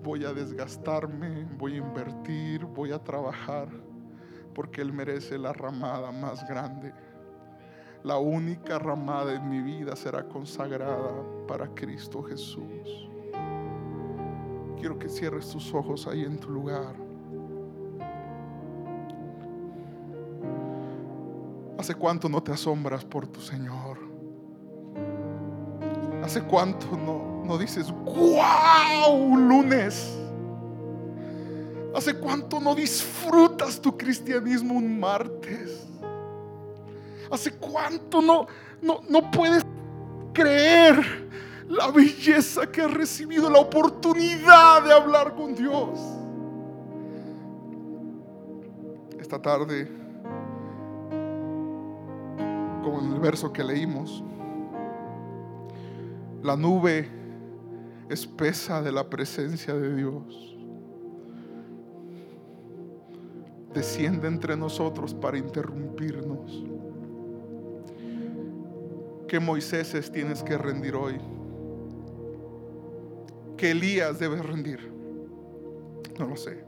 [0.03, 3.67] Voy a desgastarme, voy a invertir, voy a trabajar,
[4.58, 6.91] porque Él merece la ramada más grande
[8.08, 11.12] la única ramada en mi vida será consagrada
[11.45, 13.10] para Cristo Jesús.
[14.80, 16.95] Quiero que cierres tus ojos ahí en tu lugar.
[21.78, 23.97] ¿Hace cuánto no te asombras por tu Señor?
[26.24, 30.18] ¿Hace cuánto no, no dices, wow, un lunes?
[31.97, 35.83] ¿Hace cuánto no disfrutas tu cristianismo un martes?
[37.31, 38.45] ¿Hace cuánto no,
[38.83, 39.65] no, no puedes
[40.31, 41.27] creer
[41.67, 45.99] la belleza que has recibido, la oportunidad de hablar con Dios?
[49.19, 49.91] Esta tarde,
[52.83, 54.23] como en el verso que leímos,
[56.43, 57.09] la nube
[58.07, 60.57] espesa de la presencia de Dios
[63.74, 66.63] desciende entre nosotros para interrumpirnos.
[69.28, 71.20] ¿Qué Moisés tienes que rendir hoy?
[73.57, 74.91] ¿Qué Elías debe rendir?
[76.18, 76.63] No lo sé.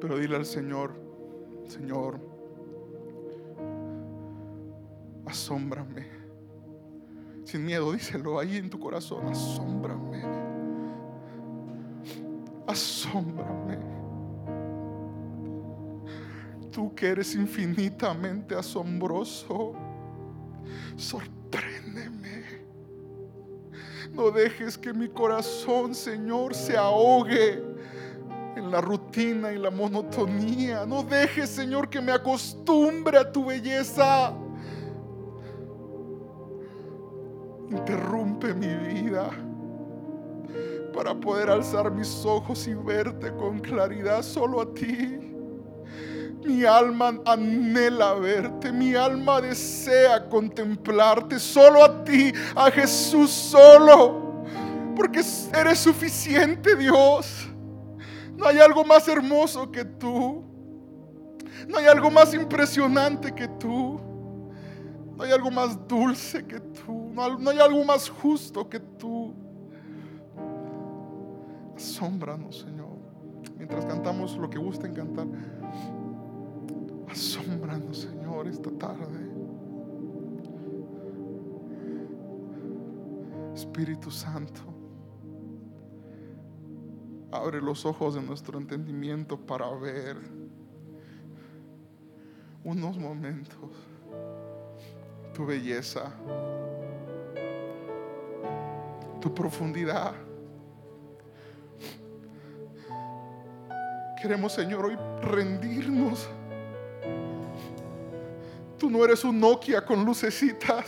[0.00, 0.94] Pero dile al Señor,
[1.66, 2.20] Señor,
[5.26, 6.06] asómbrame.
[7.44, 10.55] Sin miedo, díselo ahí en tu corazón, asómbrame.
[12.66, 13.96] Asómbrame
[16.76, 19.72] tú que eres infinitamente asombroso,
[20.94, 22.44] sorpréndeme.
[24.12, 27.64] No dejes que mi corazón, Señor, se ahogue
[28.56, 30.84] en la rutina y la monotonía.
[30.84, 34.34] No dejes, Señor, que me acostumbre a tu belleza.
[37.70, 39.30] Interrumpe mi vida
[40.96, 45.18] para poder alzar mis ojos y verte con claridad solo a ti.
[46.42, 54.44] Mi alma anhela verte, mi alma desea contemplarte, solo a ti, a Jesús solo,
[54.96, 55.20] porque
[55.52, 57.46] eres suficiente Dios.
[58.34, 60.44] No hay algo más hermoso que tú,
[61.68, 64.00] no hay algo más impresionante que tú,
[65.14, 69.45] no hay algo más dulce que tú, no hay algo más justo que tú.
[71.76, 72.96] Asómbranos, Señor,
[73.56, 75.26] mientras cantamos lo que gusten cantar.
[77.08, 79.26] Asómbranos, Señor, esta tarde.
[83.54, 84.60] Espíritu Santo,
[87.30, 90.16] abre los ojos de nuestro entendimiento para ver
[92.64, 93.70] unos momentos
[95.36, 96.12] tu belleza,
[99.20, 100.14] tu profundidad.
[104.20, 106.26] Queremos, Señor, hoy rendirnos.
[108.78, 110.86] Tú no eres un Nokia con lucecitas.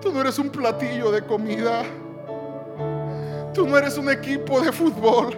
[0.00, 1.84] Tú no eres un platillo de comida.
[3.54, 5.36] Tú no eres un equipo de fútbol.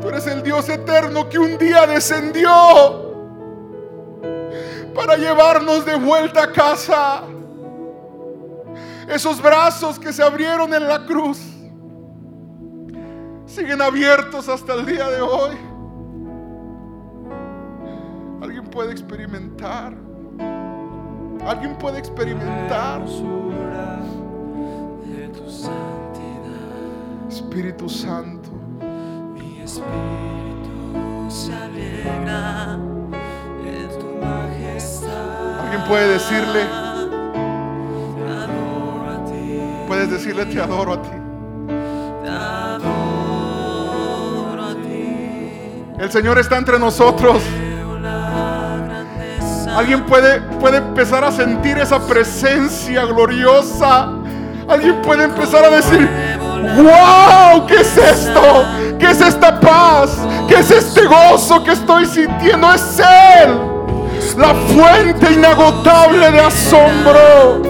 [0.00, 3.12] Tú eres el Dios eterno que un día descendió
[4.94, 7.22] para llevarnos de vuelta a casa.
[9.08, 11.38] Esos brazos que se abrieron en la cruz
[13.52, 15.56] siguen abiertos hasta el día de hoy.
[18.40, 19.94] Alguien puede experimentar.
[21.46, 23.02] Alguien puede experimentar.
[23.04, 23.10] de
[25.28, 27.28] tu santidad.
[27.28, 28.50] Espíritu Santo.
[29.34, 35.60] Mi espíritu se alegra en tu majestad.
[35.60, 36.64] Alguien puede decirle,
[38.16, 41.21] Te adoro a ti, puedes decirle te adoro a ti.
[46.02, 47.40] El Señor está entre nosotros.
[49.72, 54.08] Alguien puede, puede empezar a sentir esa presencia gloriosa.
[54.68, 56.10] Alguien puede empezar a decir,
[56.76, 58.64] wow, ¿qué es esto?
[58.98, 60.18] ¿Qué es esta paz?
[60.48, 62.72] ¿Qué es este gozo que estoy sintiendo?
[62.72, 63.56] Es Él,
[64.38, 67.62] la fuente inagotable de asombro.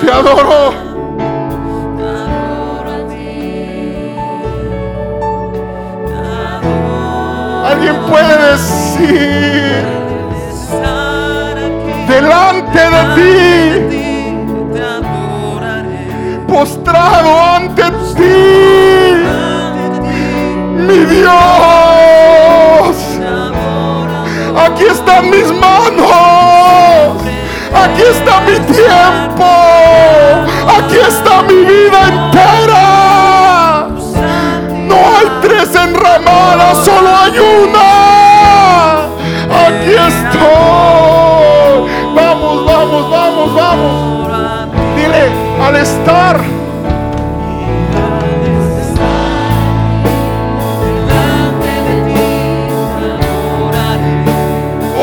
[0.00, 0.87] Te adoro.
[7.78, 9.86] Alguien puede decir,
[12.08, 13.30] delante de ti,
[16.48, 17.84] postrado ante
[18.16, 18.38] ti,
[20.74, 21.28] mi Dios.
[24.56, 27.22] Aquí están mis manos.
[27.72, 29.46] Aquí está mi tiempo.
[30.78, 32.97] Aquí está mi vida entera.
[35.84, 37.88] Enramadas, solo hay una.
[39.66, 41.76] Aquí estoy.
[42.14, 44.68] Vamos, vamos, vamos, vamos.
[44.96, 46.58] Dile, al estar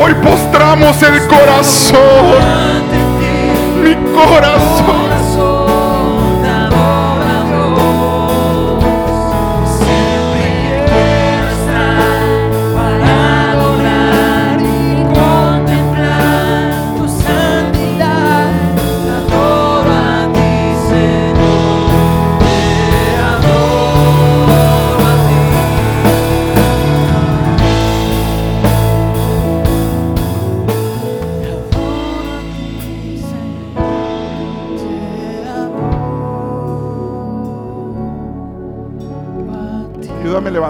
[0.06, 1.98] hoy postramos el corazón.
[3.82, 5.15] Mi corazón.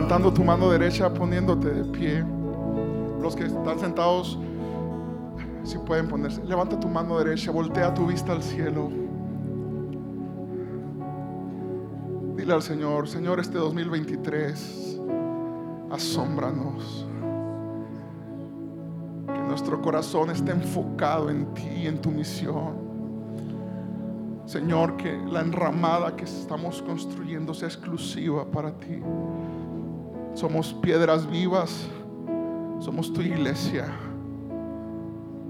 [0.07, 2.24] Levantando tu mano derecha, poniéndote de pie.
[3.20, 4.38] Los que están sentados,
[5.64, 6.44] si pueden ponerse.
[6.44, 8.88] Levanta tu mano derecha, voltea tu vista al cielo.
[12.36, 15.00] Dile al Señor, Señor, este 2023,
[15.90, 17.09] asómbranos.
[19.26, 22.76] Que nuestro corazón esté enfocado en ti, en tu misión.
[24.44, 29.02] Señor, que la enramada que estamos construyendo sea exclusiva para ti.
[30.37, 31.89] Somos piedras vivas,
[32.78, 33.87] somos tu iglesia.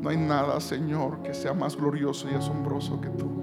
[0.01, 3.43] No hay nada, Señor, que sea más glorioso y asombroso que tú.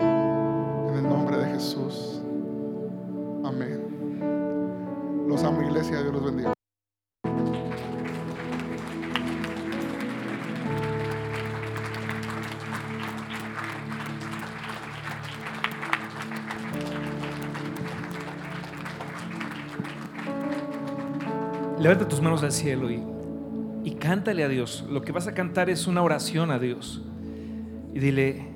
[0.00, 2.20] En el nombre de Jesús.
[3.44, 5.24] Amén.
[5.28, 6.02] Los amo, iglesia.
[6.02, 6.57] Dios los bendiga.
[21.88, 24.84] Levanta tus manos al cielo y, cántale a Dios.
[24.90, 27.02] Lo que vas a cantar es una oración a Dios.
[27.94, 28.46] Y dile,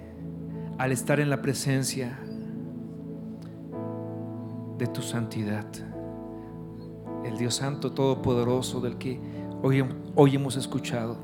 [0.76, 2.18] al estar en la presencia
[4.76, 5.64] de tu santidad,
[7.24, 9.18] el Dios Santo Todopoderoso del que
[9.62, 9.82] hoy,
[10.14, 11.16] hoy hemos escuchado,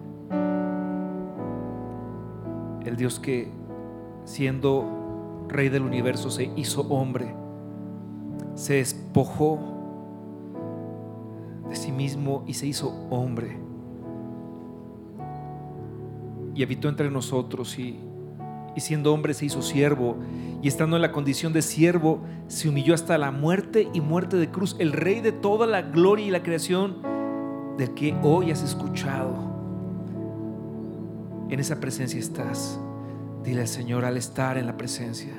[2.87, 3.53] el Dios que
[4.25, 7.35] siendo Rey del universo se hizo hombre,
[8.55, 9.78] se despojó
[11.99, 13.69] mismo y se hizo hombre.
[16.59, 18.01] y habitó entre nosotros y,
[18.75, 20.17] y siendo hombre se hizo siervo
[20.61, 24.51] y estando en la condición de siervo se humilló hasta la muerte y muerte de
[24.51, 26.97] cruz, el rey de toda la gloria y la creación
[27.79, 29.37] del que hoy has escuchado.
[31.49, 32.81] En esa presencia estás.
[33.45, 35.33] Dile al Señor al estar en la presencia.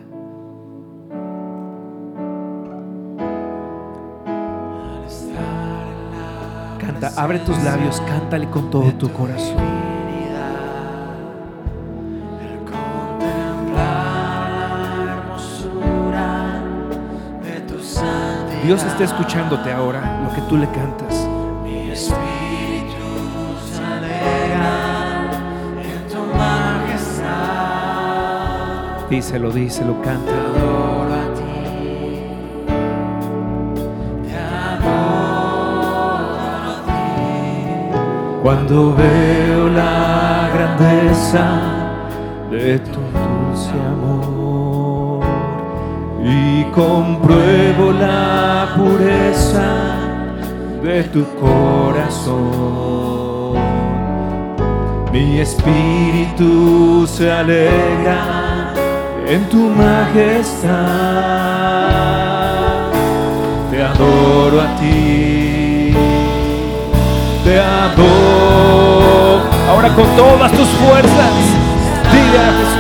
[7.16, 9.58] Abre tus labios, cántale con todo tu corazón.
[18.64, 21.28] Dios está escuchándote ahora, lo que tú le cantas.
[21.64, 22.18] Mi espíritu
[23.72, 23.82] se
[25.82, 27.30] en tu majestad.
[29.10, 30.10] Díselo, díselo, Te
[38.50, 41.46] Cuando veo la grandeza
[42.50, 45.24] de tu dulce amor
[46.26, 49.70] y compruebo la pureza
[50.82, 52.40] de tu corazón,
[55.14, 58.74] mi espíritu se alegra
[59.28, 60.74] en tu majestad.
[63.70, 65.39] Te adoro a ti
[67.50, 69.42] te adoro.
[69.70, 71.34] Ahora con todas tus fuerzas,
[72.12, 72.78] dile a Jesús.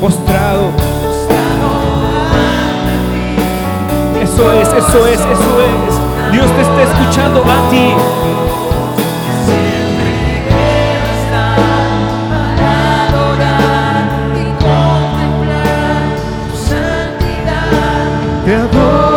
[0.00, 0.70] Postrado.
[4.22, 6.32] Eso es, eso es, eso es.
[6.32, 7.94] Dios te está escuchando a ti.
[9.46, 10.10] Siempre
[18.44, 19.13] quiero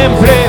[0.00, 0.39] Siempre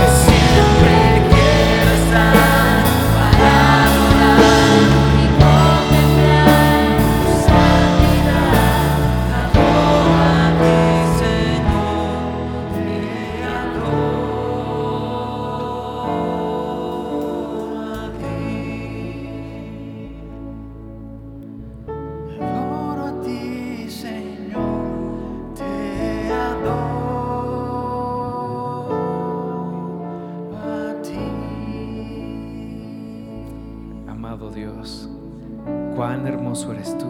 [36.72, 37.06] eres tú.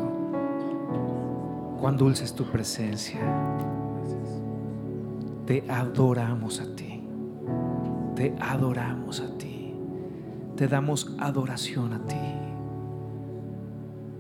[1.80, 3.20] Cuán dulce es tu presencia.
[5.48, 7.04] Te adoramos a ti.
[8.16, 9.74] Te adoramos a ti.
[10.56, 12.16] Te damos adoración a ti.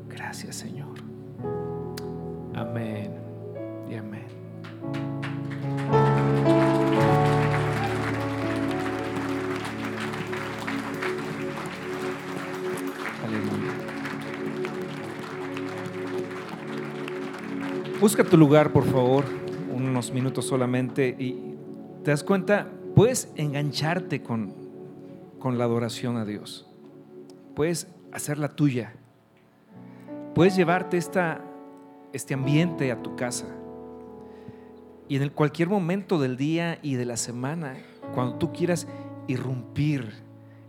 [0.09, 1.00] Gracias, Señor.
[18.01, 19.25] Busca tu lugar, por favor,
[19.71, 21.55] unos minutos solamente y
[22.03, 24.55] te das cuenta, puedes engancharte con,
[25.37, 26.67] con la adoración a Dios.
[27.53, 28.95] Puedes hacerla tuya.
[30.33, 31.41] Puedes llevarte esta,
[32.11, 33.45] este ambiente a tu casa.
[35.07, 37.75] Y en el cualquier momento del día y de la semana,
[38.15, 38.87] cuando tú quieras
[39.27, 40.11] irrumpir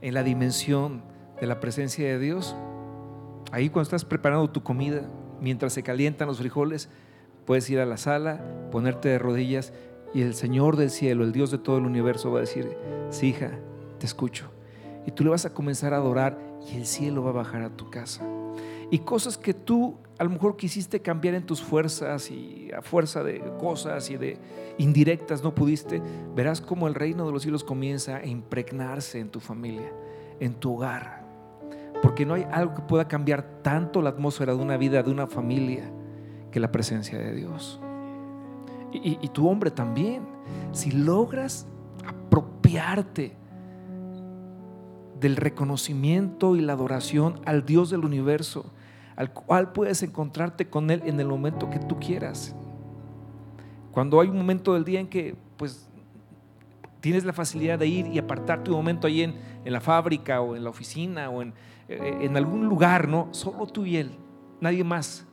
[0.03, 1.03] en la dimensión
[1.41, 2.55] de la presencia de Dios,
[3.53, 5.09] ahí cuando estás preparando tu comida,
[5.41, 6.91] mientras se calientan los frijoles,
[7.45, 8.40] puedes ir a la sala,
[8.70, 9.72] ponerte de rodillas
[10.14, 12.76] y el Señor del cielo, el Dios de todo el universo va a decir,
[13.11, 13.59] sí hija,
[13.99, 14.51] te escucho.
[15.07, 16.38] Y tú le vas a comenzar a adorar
[16.70, 18.24] y el cielo va a bajar a tu casa.
[18.90, 23.24] Y cosas que tú a lo mejor quisiste cambiar en tus fuerzas y a fuerza
[23.24, 24.38] de cosas y de
[24.78, 26.03] indirectas no pudiste,
[26.34, 29.90] verás cómo el reino de los cielos comienza a impregnarse en tu familia,
[30.38, 31.24] en tu hogar.
[32.03, 35.26] Porque no hay algo que pueda cambiar tanto la atmósfera de una vida, de una
[35.26, 35.90] familia,
[36.53, 37.80] que la presencia de Dios.
[38.92, 40.22] Y, tu hombre también.
[40.72, 41.66] Si logras
[42.07, 43.34] apropiarte
[45.18, 48.70] del reconocimiento y la adoración al Dios del universo,
[49.16, 52.55] al cual puedes encontrarte con Él en el momento que tú quieras.
[53.92, 55.88] Cuando hay un momento del día en que pues
[57.00, 59.34] tienes la facilidad de ir y apartarte un momento ahí en,
[59.64, 61.55] en la fábrica o en la oficina o en,
[61.88, 63.28] eh, en algún lugar, ¿no?
[63.32, 64.12] Solo tú y Él.
[64.61, 65.26] nadie más.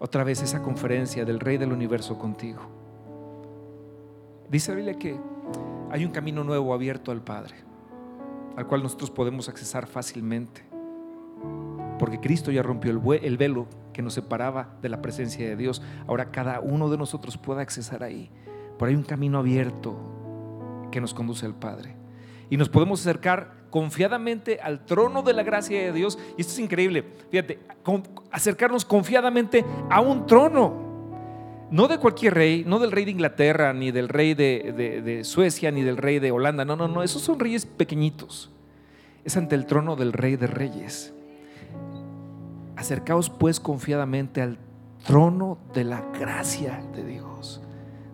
[0.00, 2.62] Otra vez esa conferencia del Rey del Universo contigo.
[4.48, 5.18] Dice la Biblia que
[5.90, 7.56] hay un camino nuevo abierto al Padre,
[8.56, 10.64] al cual nosotros podemos accesar fácilmente.
[11.98, 15.82] Porque Cristo ya rompió el, velo que nos separaba de la presencia de Dios.
[16.06, 18.30] Ahora cada uno de nosotros puede accesar ahí.
[18.78, 19.98] Pero hay un camino abierto
[20.92, 21.97] que nos conduce al Padre.
[22.50, 26.18] Y nos podemos acercar confiadamente al trono de la gracia de Dios.
[26.36, 27.04] Y esto es increíble.
[27.30, 27.58] Fíjate,
[28.30, 30.86] acercarnos confiadamente a un trono.
[31.70, 35.82] No de cualquier rey, no del rey de Inglaterra, ni del rey de Suecia, ni
[35.82, 36.64] del rey de Holanda.
[36.64, 37.02] No, no, no.
[37.02, 38.50] Esos son reyes pequeñitos.
[39.24, 41.12] Es ante el trono del rey de reyes.
[42.76, 44.58] Acercaos pues confiadamente al
[45.04, 47.60] trono de la gracia de Dios,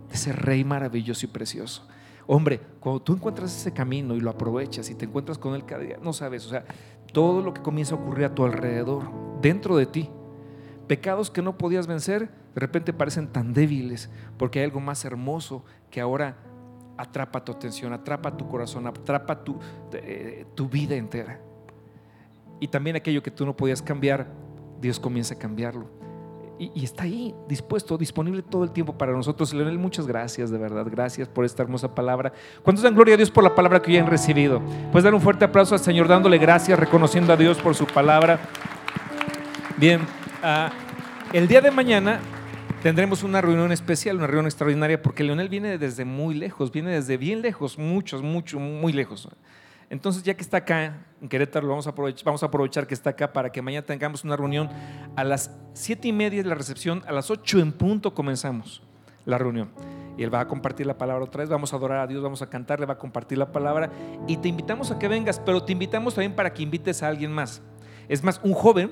[0.09, 1.87] de ese rey maravilloso y precioso.
[2.27, 5.83] Hombre, cuando tú encuentras ese camino y lo aprovechas y te encuentras con él cada
[5.83, 6.64] día, no sabes, o sea,
[7.12, 9.05] todo lo que comienza a ocurrir a tu alrededor,
[9.41, 10.11] dentro de ti,
[10.87, 15.64] pecados que no podías vencer, de repente parecen tan débiles, porque hay algo más hermoso
[15.91, 16.37] que ahora
[16.97, 19.59] atrapa tu atención, atrapa tu corazón, atrapa tu,
[19.93, 21.41] eh, tu vida entera.
[22.61, 24.29] Y también aquello que tú no podías cambiar,
[24.81, 26.04] Dios comienza a cambiarlo.
[26.59, 29.53] Y, está ahí, dispuesto, disponible todo el tiempo para nosotros.
[29.53, 30.87] Leonel, muchas gracias, de verdad.
[30.89, 32.33] Gracias por esta hermosa palabra.
[32.63, 34.63] ¿Cuántos dan gloria a Dios por la palabra que hoy han recibido?
[34.93, 38.39] Puedes dar un fuerte aplauso al Señor dándole gracias, reconociendo a Dios por su palabra.
[39.77, 40.01] Bien,
[40.43, 40.71] ah,
[41.33, 42.21] el día de mañana
[42.85, 47.17] tendremos una reunión especial, una reunión extraordinaria, porque Leonel viene desde muy lejos, viene desde
[47.17, 49.29] bien lejos, muchos, mucho, muy lejos.
[49.95, 53.11] Entonces, ya que está acá en Querétaro, vamos a, aprovechar, vamos a aprovechar que está
[53.11, 54.68] acá para que mañana tengamos una reunión
[55.14, 58.82] a las siete y media de la recepción, a las 8 en punto comenzamos
[59.24, 59.70] la reunión.
[60.18, 62.42] Y él va a compartir la palabra otra vez, vamos a adorar a Dios, vamos
[62.42, 63.88] a cantar, le va a compartir la palabra
[64.26, 67.30] y te invitamos a que vengas, pero te invitamos también para que invites a alguien
[67.30, 67.62] más.
[68.09, 68.90] Es más, un joven